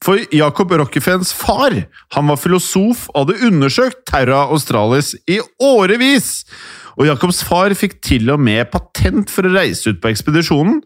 [0.03, 1.75] For Jacob Rockefeens far
[2.13, 6.43] han var filosof og hadde undersøkt Terra Australis i årevis.
[6.97, 10.79] Og Jacobs far fikk til og med patent for å reise ut på ekspedisjonen,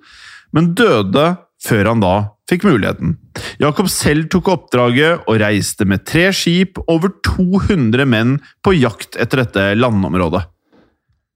[0.55, 1.31] men døde
[1.63, 2.13] før han da
[2.49, 3.17] fikk muligheten.
[3.61, 9.43] Jakob selv tok oppdraget og reiste med tre skip over 200 menn på jakt etter
[9.43, 10.47] dette landområdet.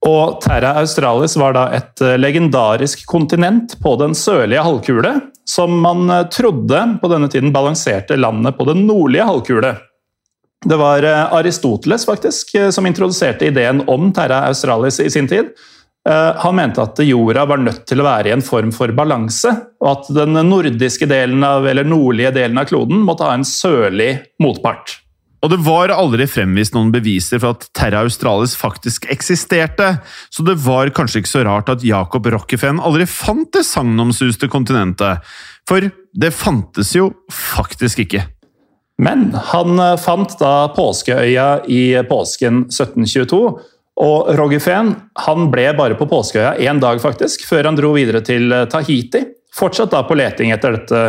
[0.04, 5.14] Og Terra Australis var da et eh, legendarisk kontinent på den sørlige halvkule,
[5.48, 9.72] som man eh, trodde på denne tiden balanserte landet på den nordlige halvkule.
[10.64, 15.54] Det var eh, Aristoteles faktisk som introduserte ideen om Terra Australis i sin tid.
[16.08, 19.52] Eh, Han mente at jorda var nødt til å være i en form for balanse,
[19.80, 24.18] og at den nordiske delen av, eller nordlige delen av kloden måtte ha en sørlig
[24.42, 24.98] motpart.
[25.44, 29.98] Og det var aldri fremvist noen beviser for at Terra Australis faktisk eksisterte,
[30.32, 35.20] så det var kanskje ikke så rart at Jacob Rockefen aldri fant det sagnomsuste kontinentet.
[35.68, 35.84] For
[36.16, 38.24] det fantes jo faktisk ikke.
[39.04, 43.40] Men han eh, fant da påskeøya i påsken 1722.
[44.02, 44.94] Og Roggefeen
[45.26, 49.22] han ble bare på påskeøya én dag, faktisk, før han dro videre til eh, Tahiti.
[49.54, 51.02] Fortsatt da på leting etter dette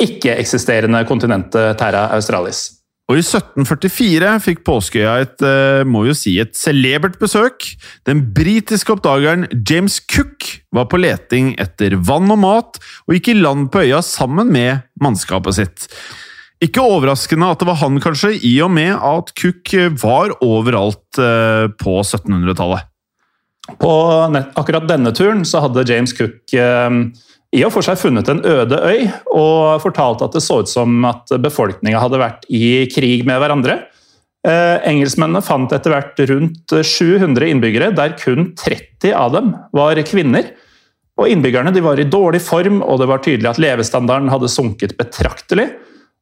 [0.00, 2.68] ikke-eksisterende kontinentet Terra Australis.
[3.10, 7.66] Og i 1744 fikk Påskeøya et, eh, må jo si, et celebert besøk.
[8.06, 13.40] Den britiske oppdageren James Cook var på leting etter vann og mat, og gikk i
[13.40, 15.88] land på øya sammen med mannskapet sitt.
[16.60, 21.66] Ikke overraskende at det var han, kanskje, i og med at Cook var overalt eh,
[21.80, 22.86] på 1700-tallet.
[23.80, 23.92] På
[24.58, 26.90] akkurat denne turen så hadde James Cook eh,
[27.56, 31.00] i og for seg funnet en øde øy, og fortalte at det så ut som
[31.08, 33.80] at befolkninga hadde vært i krig med hverandre.
[34.46, 40.52] Eh, engelskmennene fant etter hvert rundt 700 innbyggere, der kun 30 av dem var kvinner.
[41.20, 45.66] Og Innbyggerne var i dårlig form, og det var tydelig at levestandarden hadde sunket betraktelig.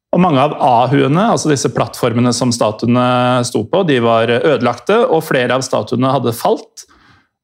[0.09, 5.21] Og Mange av ahuene, altså disse plattformene som statuene sto på, de var ødelagte, og
[5.27, 6.87] flere av statuene hadde falt.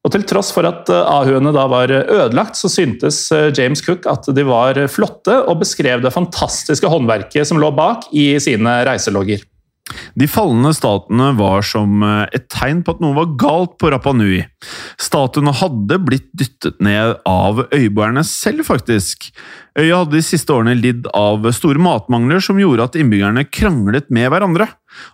[0.06, 4.06] Og Til tross for at eh, ahuene da var ødelagt, så syntes eh, James Cook
[4.10, 9.42] at de var flotte, og beskrev det fantastiske håndverket som lå bak i sine reiselogger.
[10.18, 14.12] De fallende statene var som eh, et tegn på at noe var galt på Rapa
[14.16, 14.40] Nui.
[14.98, 19.28] Statuene hadde blitt dyttet ned av øyboerne selv, faktisk.
[19.78, 24.30] Øya hadde de siste årene lidd av store matmangler som gjorde at innbyggerne kranglet med
[24.32, 24.68] hverandre.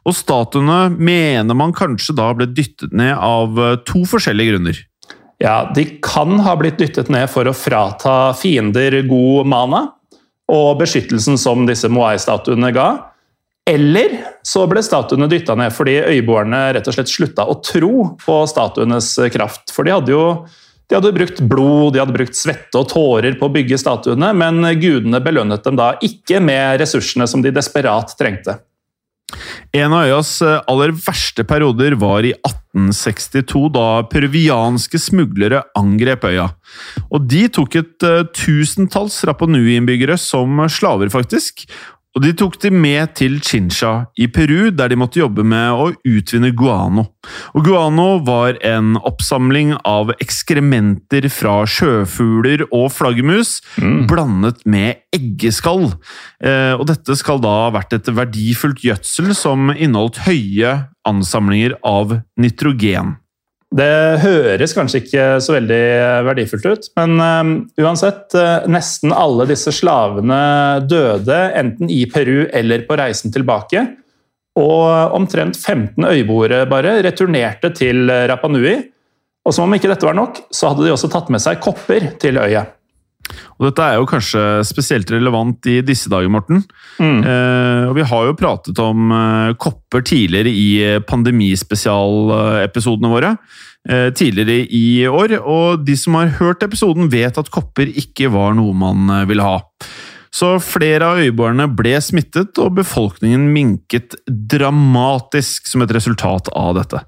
[0.08, 4.82] Og statuene mener man kanskje da ble dyttet ned av eh, to forskjellige grunner.
[5.42, 9.88] Ja, De kan ha blitt dyttet ned for å frata fiender god mana
[10.52, 12.90] og beskyttelsen som disse Moai-statuene ga.
[13.70, 18.40] Eller så ble statuene dytta ned fordi øyboerne rett og slett slutta å tro på
[18.50, 19.70] statuenes kraft.
[19.74, 20.24] For de hadde jo
[20.90, 24.60] de hadde brukt blod, de hadde brukt svette og tårer på å bygge statuene, men
[24.76, 28.58] gudene belønnet dem da ikke med ressursene som de desperat trengte.
[29.72, 36.50] En av øyas aller verste perioder var i 1862, da peruvianske smuglere angrep øya.
[37.08, 41.64] Og De tok et uh, tusentalls Rapanui-innbyggere som slaver, faktisk,
[42.12, 45.86] og De tok de med til Chincha i Peru, der de måtte jobbe med å
[46.04, 47.06] utvinne guano.
[47.56, 54.04] Og Guano var en oppsamling av ekskrementer fra sjøfugler og flaggermus, mm.
[54.10, 55.88] blandet med eggeskall.
[56.44, 60.76] Eh, og Dette skal da ha vært et verdifullt gjødsel som inneholdt høye
[61.08, 63.16] ansamlinger av nitrogen.
[63.72, 65.84] Det høres kanskje ikke så veldig
[66.26, 70.40] verdifullt ut, men um, uansett, uh, nesten alle disse slavene
[70.84, 73.86] døde enten i Peru eller på reisen tilbake.
[74.60, 78.74] Og omtrent 15 øyboere bare returnerte til Rapanui.
[79.48, 82.10] Og som om ikke dette var nok, så hadde de også tatt med seg kopper
[82.20, 82.66] til øya.
[83.58, 86.58] Og Dette er jo kanskje spesielt relevant i disse dager, Morten.
[86.98, 87.20] Mm.
[87.24, 93.30] Eh, og Vi har jo pratet om eh, kopper tidligere i pandemispesialepisodene våre.
[93.88, 98.54] Eh, tidligere i år, og de som har hørt episoden, vet at kopper ikke var
[98.54, 99.56] noe man eh, ville ha.
[100.32, 107.02] Så flere av øyboerne ble smittet, og befolkningen minket dramatisk som et resultat av dette.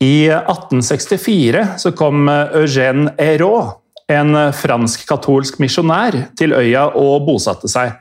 [0.00, 7.94] I 1864 så kom Eugène Hérault en fransk-katolsk misjonær til øya og bosatte seg.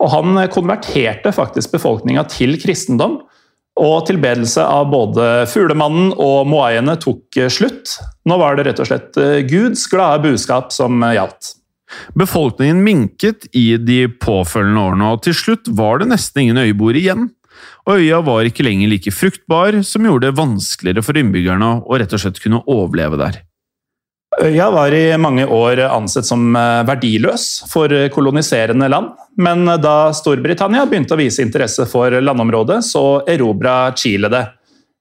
[0.00, 3.20] Og han konverterte faktisk befolkninga til kristendom.
[3.80, 7.94] Og tilbedelse av både fuglemannen og moaiene tok slutt.
[8.28, 11.54] Nå var det rett og slett eh, Guds glade budskap som gjaldt.
[12.18, 17.28] Befolkningen minket i de påfølgende årene, og til slutt var det nesten ingen øyboere igjen.
[17.88, 22.14] Og øya var ikke lenger like fruktbar, som gjorde det vanskeligere for innbyggerne å rett
[22.14, 23.40] og slett kunne overleve der.
[24.38, 29.10] Øya var i mange år ansett som eh, verdiløs for koloniserende land,
[29.42, 34.44] men da Storbritannia begynte å vise interesse for landområdet, så erobra Chile det.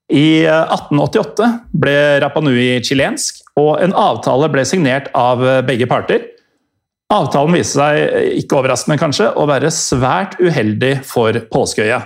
[0.09, 6.25] I 1888 eh, ble Rapa Nui chilensk, og en avtale ble signert av begge parter.
[7.13, 12.03] Avtalen viste seg, ikke overraskende kanskje, å være svært uheldig for Påskeøya.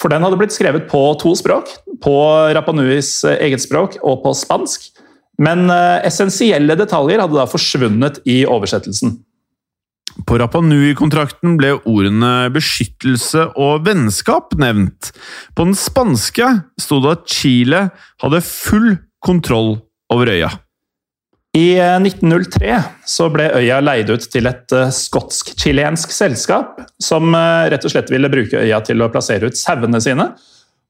[0.00, 1.70] For den hadde blitt skrevet på to språk,
[2.02, 2.16] på
[2.54, 4.88] Rapa Nuis eget språk og på spansk.
[5.40, 9.16] Men uh, essensielle detaljer hadde da forsvunnet i oversettelsen.
[10.26, 15.12] På Rapa Nui-kontrakten ble ordene beskyttelse og vennskap nevnt.
[15.56, 16.48] På den spanske
[16.82, 17.86] sto det at Chile
[18.20, 19.78] hadde full kontroll
[20.12, 20.50] over øya.
[21.56, 27.86] I 1903 eh, så ble øya leid ut til et uh, skotsk-chilensk selskap, som rett
[27.86, 30.28] og slett ville bruke øya til å plassere ut sauene sine.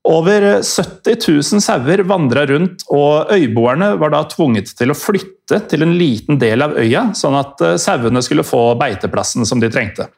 [0.08, 5.84] Over 70 000 sauer vandra rundt, og øyboerne var da tvunget til å flytte til
[5.84, 10.08] en liten del av øya, sånn at eh, sauene skulle få beiteplassen som de trengte.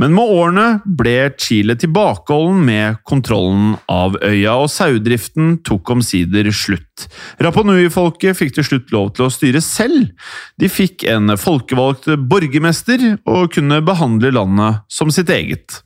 [0.00, 0.66] Men med årene
[0.96, 7.04] ble Chile tilbakeholden med kontrollen av øya, og sauedriften tok omsider slutt.
[7.44, 10.08] Rapanui-folket fikk til slutt lov til å styre selv.
[10.56, 15.82] De fikk en folkevalgt borgermester og kunne behandle landet som sitt eget.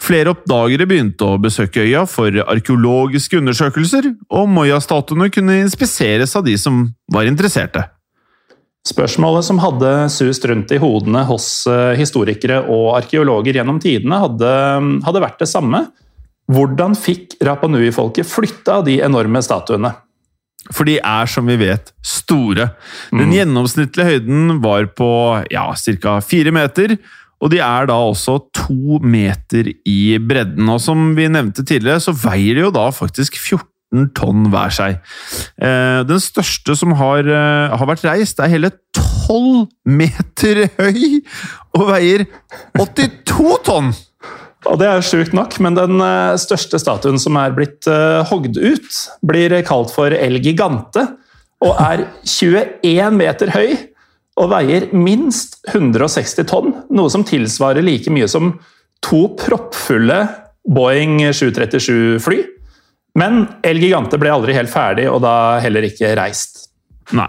[0.00, 6.56] Flere oppdagere begynte å besøke øya for arkeologiske undersøkelser, og Moya-statuene kunne inspiseres av de
[6.58, 7.84] som var interesserte.
[8.88, 14.52] Spørsmålet som hadde sust rundt i hodene hos eh, historikere og arkeologer gjennom tidene, hadde,
[15.04, 15.82] hadde vært det samme.
[16.50, 19.92] Hvordan fikk Rapa Nui-folket flytta de enorme statuene?
[20.72, 22.70] For de er, som vi vet, store.
[23.12, 23.36] Den Mm.
[23.36, 25.10] gjennomsnittlige høyden var på
[25.52, 25.68] ja,
[26.00, 26.20] ca.
[26.24, 26.96] fire meter,
[27.40, 30.68] og de er da også to meter i bredden.
[30.68, 35.00] Og som vi nevnte tidligere, så veier de jo da faktisk 14 tonn hver seg.
[35.56, 41.24] Eh, den største som har, eh, har vært reist, er hele 12 meter høy
[41.78, 42.26] og veier
[42.78, 43.92] 82 tonn!
[44.68, 47.88] Og Det er sjukt nok, men den eh, største statuen som er blitt
[48.28, 48.90] hogd ut,
[49.24, 51.06] blir kalt for El Gigante,
[51.64, 53.89] og er 21 meter høy
[54.40, 56.72] og veier minst 160 tonn.
[56.96, 58.54] Noe som tilsvarer like mye som
[59.04, 60.22] to proppfulle
[60.68, 62.40] Boeing 737-fly.
[63.18, 66.66] Men El Gigante ble aldri helt ferdig, og da heller ikke reist.
[67.16, 67.28] Nei.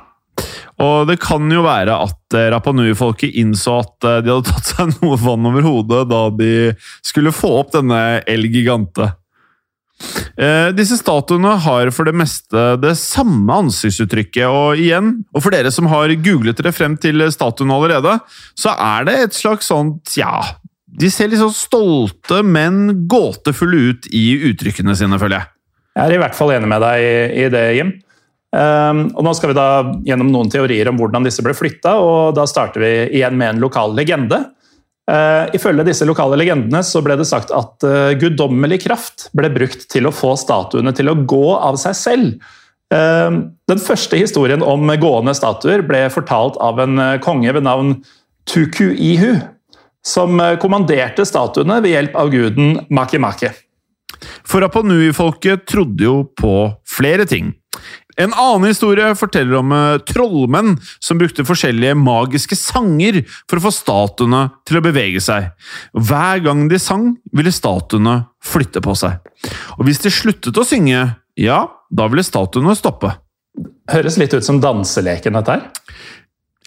[0.82, 4.72] Og det kan jo være at eh, Rapa Nui-folket innså at eh, de hadde tatt
[4.72, 6.53] seg noe vann over hodet da de
[7.05, 9.12] skulle få opp denne El Gigante.
[10.41, 15.72] Eh, disse statuene har for det meste det samme ansiktsuttrykket, og igjen, og for dere
[15.74, 18.18] som har googlet dere frem til statuen allerede,
[18.58, 20.58] så er det et slags sånt, ja
[20.91, 25.52] De ser litt sånn stolte, men gåtefulle ut i uttrykkene sine, føler jeg.
[25.95, 27.93] Jeg er i hvert fall enig med deg i, i det, Jim.
[28.52, 29.68] Um, og Nå skal vi da
[30.04, 33.64] gjennom noen teorier om hvordan disse ble flytta, og da starter vi igjen med en
[33.64, 34.41] lokal legende.
[35.12, 39.84] Uh, ifølge disse lokale legendene så ble det sagt at uh, guddommelig kraft ble brukt
[39.91, 42.51] til å få statuene til å gå av seg selv.
[42.93, 47.97] Uh, den første historien om gående statuer ble fortalt av en konge ved navn
[48.47, 49.41] Tuku-Ihu,
[50.05, 53.51] som kommanderte statuene ved hjelp av guden Makimaki.
[54.47, 56.55] For Rapa Nui-folket trodde jo på
[56.88, 57.51] flere ting.
[58.22, 63.74] En annen historie forteller om eh, trollmenn som brukte forskjellige magiske sanger for å få
[63.74, 65.49] statuene til å bevege seg.
[65.97, 69.19] Hver gang de sang, ville statuene flytte på seg.
[69.80, 71.01] Og hvis de sluttet å synge,
[71.39, 71.59] ja,
[71.89, 73.15] da ville statuene stoppe.
[73.91, 75.65] Høres litt ut som danseleken, dette her.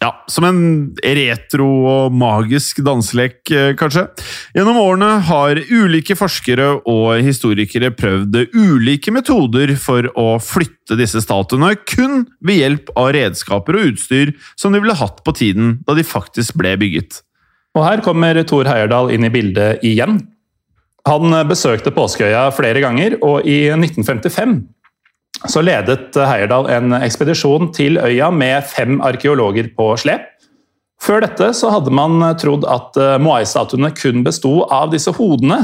[0.05, 0.59] Ja, som en
[1.01, 4.03] retro og magisk danselek, eh, kanskje.
[4.53, 11.73] Gjennom årene har ulike forskere og historikere prøvd ulike metoder for å flytte disse statuene,
[11.89, 16.05] kun ved hjelp av redskaper og utstyr som de ville hatt på tiden da de
[16.05, 17.23] faktisk ble bygget.
[17.73, 20.21] Og her kommer Thor Heyerdahl inn i bildet igjen.
[21.09, 24.61] Han besøkte Påskeøya flere ganger, og i 1955
[25.43, 30.31] så ledet Heyerdahl en ekspedisjon til øya med fem arkeologer på slep.
[31.03, 35.59] Før dette så hadde man trodd at Moai-statuene kun besto av disse hodene,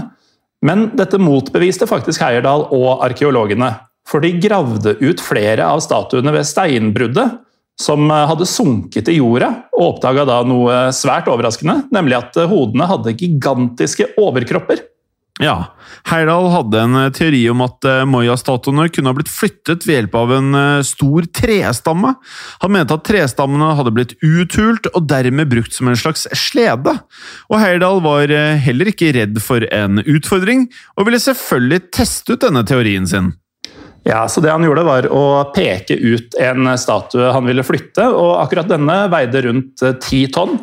[0.66, 3.70] men dette motbeviste faktisk Heyerdahl og arkeologene.
[4.08, 7.38] For de gravde ut flere av statuene ved steinbruddet,
[7.80, 13.16] som hadde sunket i jorda, og oppdaga da noe svært overraskende, nemlig at hodene hadde
[13.16, 14.82] gigantiske overkropper.
[15.40, 15.72] Ja,
[16.04, 20.16] Heyerdahl hadde en eh, teori om at eh, Moya-statuene kunne ha blitt flyttet ved hjelp
[20.20, 22.12] av en eh, stor trestamme.
[22.60, 26.92] Han mente at trestammene hadde blitt uthult og dermed brukt som en slags slede.
[27.48, 30.66] Og Heyerdahl var heller ikke redd for en utfordring,
[31.00, 33.32] og ville selvfølgelig teste ut denne teorien sin.
[34.04, 35.24] Ja, så Det han gjorde, var å
[35.54, 40.58] peke ut en statue han ville flytte, og akkurat denne veide rundt ti tonn.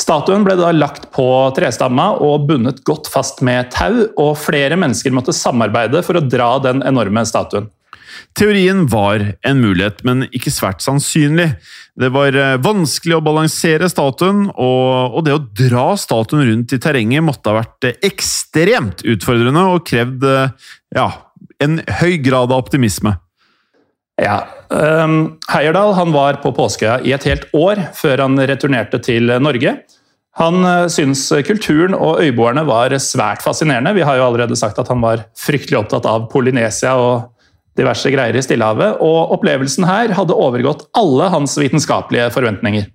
[0.00, 1.24] Statuen ble da lagt på
[1.54, 6.56] trestamma og bundet godt fast med tau, og flere mennesker måtte samarbeide for å dra
[6.64, 7.70] den enorme statuen.
[8.34, 11.48] Teorien var en mulighet, men ikke svært sannsynlig.
[11.98, 17.52] Det var vanskelig å balansere statuen, og, det å dra statuen rundt i terrenget måtte
[17.52, 21.08] ha vært ekstremt utfordrende og krevd ja,
[21.62, 23.14] en høy grad av optimisme.
[24.20, 24.44] Ja.
[24.70, 29.76] Um, Heyerdahl han var på Påskeøya i et helt år før han returnerte til Norge.
[30.38, 33.92] Han syns kulturen og øyboerne var svært fascinerende.
[33.94, 37.34] Vi har jo allerede sagt at han var fryktelig opptatt av Polynesia og
[37.78, 42.90] diverse greier i Stillehavet, og opplevelsen her hadde overgått alle hans vitenskapelige forventninger.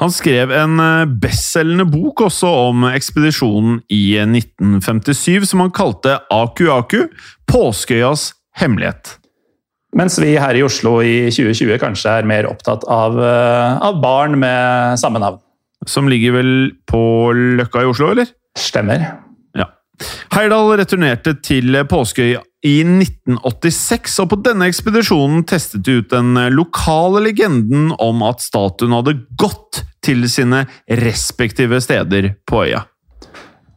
[0.00, 0.80] Han skrev en
[1.20, 7.04] bestselgende bok også om ekspedisjonen i 1957, som han kalte Aku Aku
[7.50, 9.19] påskeøyas hemmelighet.
[9.96, 15.00] Mens vi her i Oslo i 2020 kanskje er mer opptatt av, av barn med
[15.02, 15.40] samme navn.
[15.88, 16.52] Som ligger vel
[16.86, 17.00] på
[17.58, 18.30] Løkka i Oslo, eller?
[18.58, 19.02] Stemmer.
[19.56, 19.66] Ja.
[20.34, 22.36] Heyerdahl returnerte til Påskeøy
[22.66, 28.92] i 1986, og på denne ekspedisjonen testet de ut den lokale legenden om at statuen
[28.92, 30.66] hadde gått til sine
[31.00, 32.84] respektive steder på øya.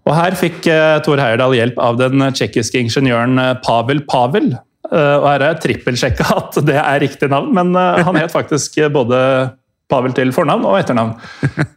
[0.04, 4.52] Og her fikk eh, Thor Heyerdahl hjelp av den tsjekkiske ingeniøren eh, Pavel Pavel.
[4.92, 8.34] Eh, og her har jeg trippelsjekka at det er riktig navn, men eh, han het
[8.34, 9.20] faktisk både
[9.92, 11.12] Pavel til fornavn og etternavn.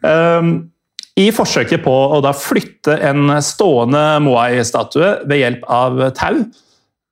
[0.00, 0.50] Um,
[1.20, 6.38] I forsøket på å da flytte en stående Moai-statue ved hjelp av tau.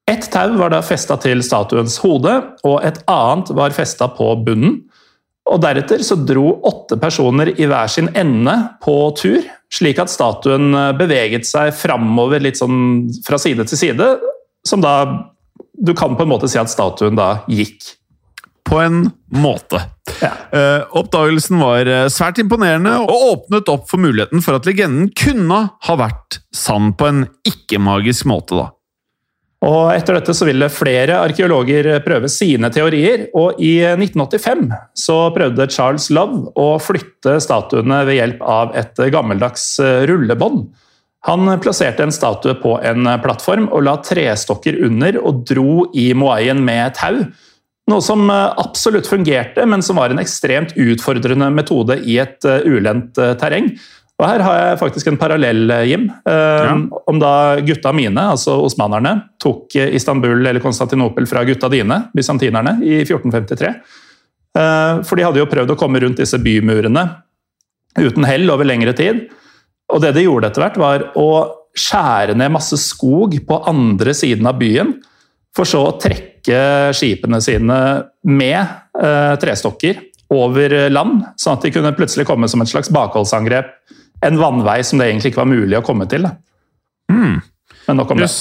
[0.09, 2.35] Ett tau var da festa til statuens hode,
[2.69, 4.83] og et annet var festa på bunnen.
[5.51, 9.43] Og Deretter så dro åtte personer i hver sin ende på tur,
[9.73, 14.11] slik at statuen beveget seg framover litt sånn fra side til side.
[14.65, 14.95] Som da
[15.75, 17.95] Du kan på en måte si at statuen da gikk.
[18.65, 19.83] På en måte.
[20.23, 20.31] Ja.
[20.55, 25.59] Eh, oppdagelsen var eh, svært imponerende og åpnet opp for muligheten for at legenden kunne
[25.75, 28.57] ha vært sann på en ikke-magisk måte.
[28.63, 28.71] da.
[29.65, 34.67] Og Etter dette så ville flere arkeologer prøve sine teorier, og i 1985
[35.05, 39.67] så prøvde Charles Love å flytte statuene ved hjelp av et gammeldags
[40.09, 40.67] rullebånd.
[41.25, 46.61] Han plasserte en statue på en plattform og la trestokker under og dro i moaien
[46.65, 47.23] med tau.
[47.89, 53.73] Noe som absolutt fungerte, men som var en ekstremt utfordrende metode i et ulendt terreng.
[54.15, 56.07] Og Her har jeg faktisk en parallell, Jim.
[56.25, 56.77] Eh, Ja.
[57.07, 63.03] Om da gutta mine, altså osmanerne, tok Istanbul eller Konstantinopel fra gutta dine, bysantinerne, i
[63.05, 63.75] 1453.
[64.57, 67.09] Eh, For de hadde jo prøvd å komme rundt disse bymurene
[67.99, 69.29] uten hell over lengre tid.
[69.95, 71.29] Og det de gjorde etter hvert, var å
[71.75, 74.97] skjære ned masse skog på andre siden av byen,
[75.55, 77.79] for så å trekke skipene sine
[78.27, 80.01] med eh, trestokker
[80.35, 83.71] over land, sånn at de kunne plutselig komme som et slags bakholdsangrep.
[84.25, 86.27] En vannvei som det egentlig ikke var mulig å komme til.
[87.13, 87.39] Hmm.
[87.87, 88.27] Men nok om det.
[88.27, 88.41] Jøss.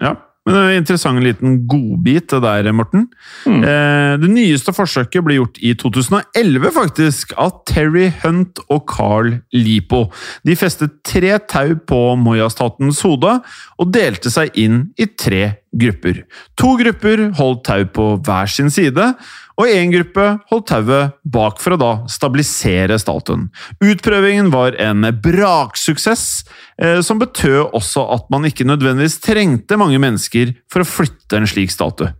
[0.00, 0.14] Ja.
[0.44, 3.06] Men en interessant liten godbit, det der, Morten.
[3.48, 10.04] Eh, det nyeste forsøket ble gjort i 2011, faktisk, av Terry Hunt og Carl Lipo.
[10.44, 13.38] De festet tre tau på Moya-statens hode
[13.80, 16.22] og delte seg inn i tre grupper.
[16.60, 19.12] To grupper holdt tau på hver sin side,
[19.54, 23.46] og én gruppe holdt tauet bak for å da stabilisere statuen.
[23.84, 26.44] Utprøvingen var en braksuksess,
[26.78, 31.46] eh, som betød også at man ikke nødvendigvis trengte mange mennesker for å flytte en
[31.50, 32.10] slik statue.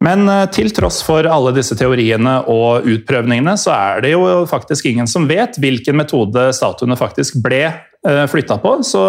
[0.00, 4.88] Men eh, til tross for alle disse teoriene og utprøvningene, så er det jo faktisk
[4.88, 7.66] ingen som vet hvilken metode statuene faktisk ble
[8.00, 8.78] flytta på.
[8.80, 9.02] Så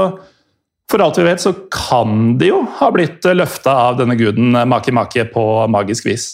[0.91, 5.29] for alt vi vet, så kan de jo ha blitt løfta av denne guden Maki-Maki
[5.33, 6.33] på magisk vis.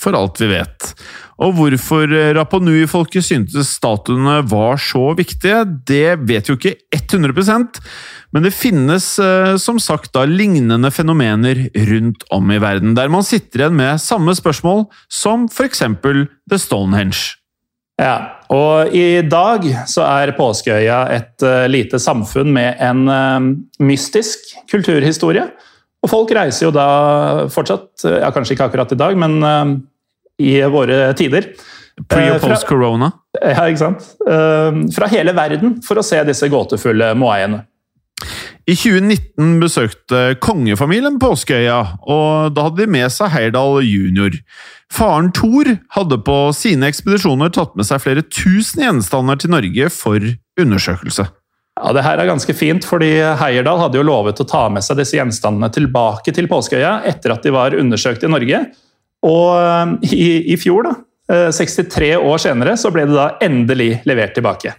[0.00, 0.92] For alt vi vet.
[1.42, 7.80] Og hvorfor Rapa Nui-folket syntes statuene var så viktige, det vet jo ikke 100%
[8.34, 13.26] men det finnes eh, som sagt da lignende fenomener rundt om i verden, der man
[13.26, 15.82] sitter igjen med samme spørsmål som f.eks.
[16.50, 17.39] The Stonehenge.
[18.00, 18.14] Ja,
[18.48, 23.50] og i dag så er Påskeøya et uh, lite samfunn med en uh,
[23.84, 25.44] mystisk kulturhistorie.
[26.00, 26.86] Og folk reiser jo da
[27.52, 29.74] fortsatt, ja kanskje ikke akkurat i dag, men uh,
[30.40, 31.50] i våre tider.
[32.08, 33.10] Pre- og post-corona.
[33.36, 34.06] Ja, ikke sant?
[34.94, 37.60] fra hele verden for å se disse gåtefulle moaiene.
[38.70, 44.36] I 2019 besøkte kongefamilien Påskeøya, og da hadde de med seg Heyerdahl jr.
[44.94, 50.22] Faren Thor hadde på sine ekspedisjoner tatt med seg flere tusen gjenstander til Norge for
[50.60, 51.26] undersøkelse.
[51.80, 53.08] Ja, Det her er ganske fint, fordi
[53.40, 57.42] Heyerdahl hadde jo lovet å ta med seg disse gjenstandene tilbake til Påskeøya etter at
[57.42, 58.62] de var undersøkt i Norge.
[59.26, 60.94] Og eh, i, i fjor, da,
[61.32, 64.76] eh, 63 år senere, så ble det da endelig levert tilbake.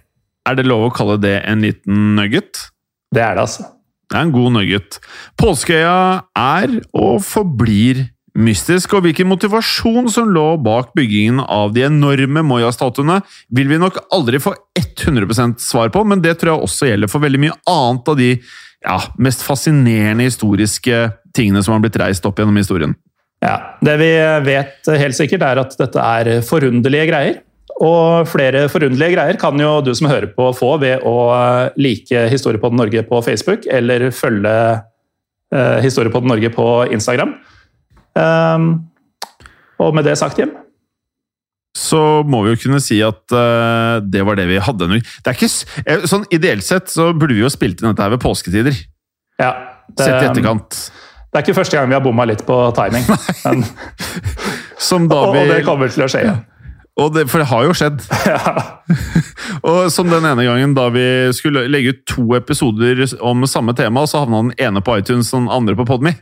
[0.48, 2.70] Er det lov å kalle det en liten nugget?
[3.12, 3.68] Det er det, altså.
[4.12, 4.98] Det er en god nugget.
[5.40, 6.00] Påskeøya
[6.36, 13.20] er og forblir mystisk, og hvilken motivasjon som lå bak byggingen av de enorme Moya-statuene,
[13.52, 17.24] vil vi nok aldri få 100% svar på, men det tror jeg også gjelder for
[17.24, 21.04] veldig mye annet av de ja, mest fascinerende historiske
[21.36, 22.96] tingene som har blitt reist opp gjennom historien.
[23.42, 24.12] Ja, Det vi
[24.46, 27.40] vet helt sikkert, er at dette er forunderlige greier.
[27.82, 31.16] Og flere forunderlige greier kan jo du som hører på få ved å
[31.82, 34.56] like Historiepodden Norge på Facebook, eller følge
[35.54, 37.34] eh, Historiepodden Norge på Instagram.
[38.14, 38.74] Um,
[39.82, 40.50] og med det sagt, Jim
[41.78, 44.90] Så må vi jo kunne si at uh, det var det vi hadde.
[44.92, 45.50] Det er ikke,
[45.86, 48.76] eh, sånn Ideelt sett så burde vi jo spilt inn dette her ved påsketider.
[49.40, 49.54] ja,
[49.88, 50.78] det, Sett i etterkant.
[51.32, 53.08] det er ikke første gang vi har bomma litt på timing.
[53.48, 53.66] Men,
[54.78, 56.44] Som da og, vi, og det kommer til å skje igjen.
[56.44, 56.51] Og
[57.16, 58.02] det, for det har jo skjedd.
[59.68, 64.04] og som den ene gangen da vi skulle legge ut to episoder om samme tema,
[64.08, 66.18] så havna den ene på iTunes og den andre på Podme.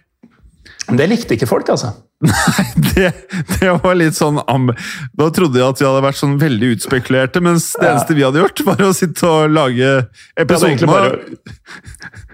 [0.89, 1.91] Det likte ikke folk, altså.
[2.89, 3.11] Det,
[3.61, 4.41] det var litt sånn
[5.15, 7.91] Da trodde jeg at vi hadde vært sånn veldig utspekulerte, mens det Ja.
[7.93, 9.91] eneste vi hadde gjort, var å sitte og lage
[10.35, 11.13] hadde egentlig bare,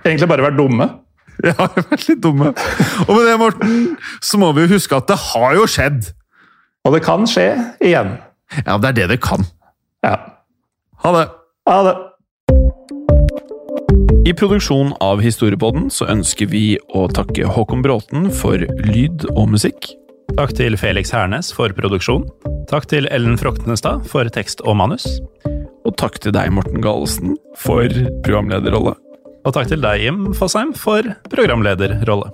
[0.05, 0.89] egentlig bare vært dumme.
[1.43, 2.53] Ja, vært litt dumme.
[3.05, 3.73] Og med det, Morten,
[4.23, 6.07] så må vi jo huske at det har jo skjedd.
[6.85, 7.49] Og det kan skje
[7.81, 8.15] igjen.
[8.61, 9.45] Ja, det er det det kan.
[10.05, 10.19] Ja.
[11.01, 11.25] Ha det.
[11.69, 11.95] Ha det.
[14.25, 19.91] I produksjonen av Historiepodden så ønsker vi å takke Håkon Bråten for lyd og musikk.
[20.35, 22.25] Takk til Felix Hernes for produksjon.
[22.69, 25.05] Takk til Ellen Froktenestad for tekst og manus.
[25.85, 27.85] Og takk til deg, Morten Galesen, for
[28.25, 28.95] programlederrolle.
[29.45, 32.33] Og takk til deg, Jim Fosheim, for programlederrolle.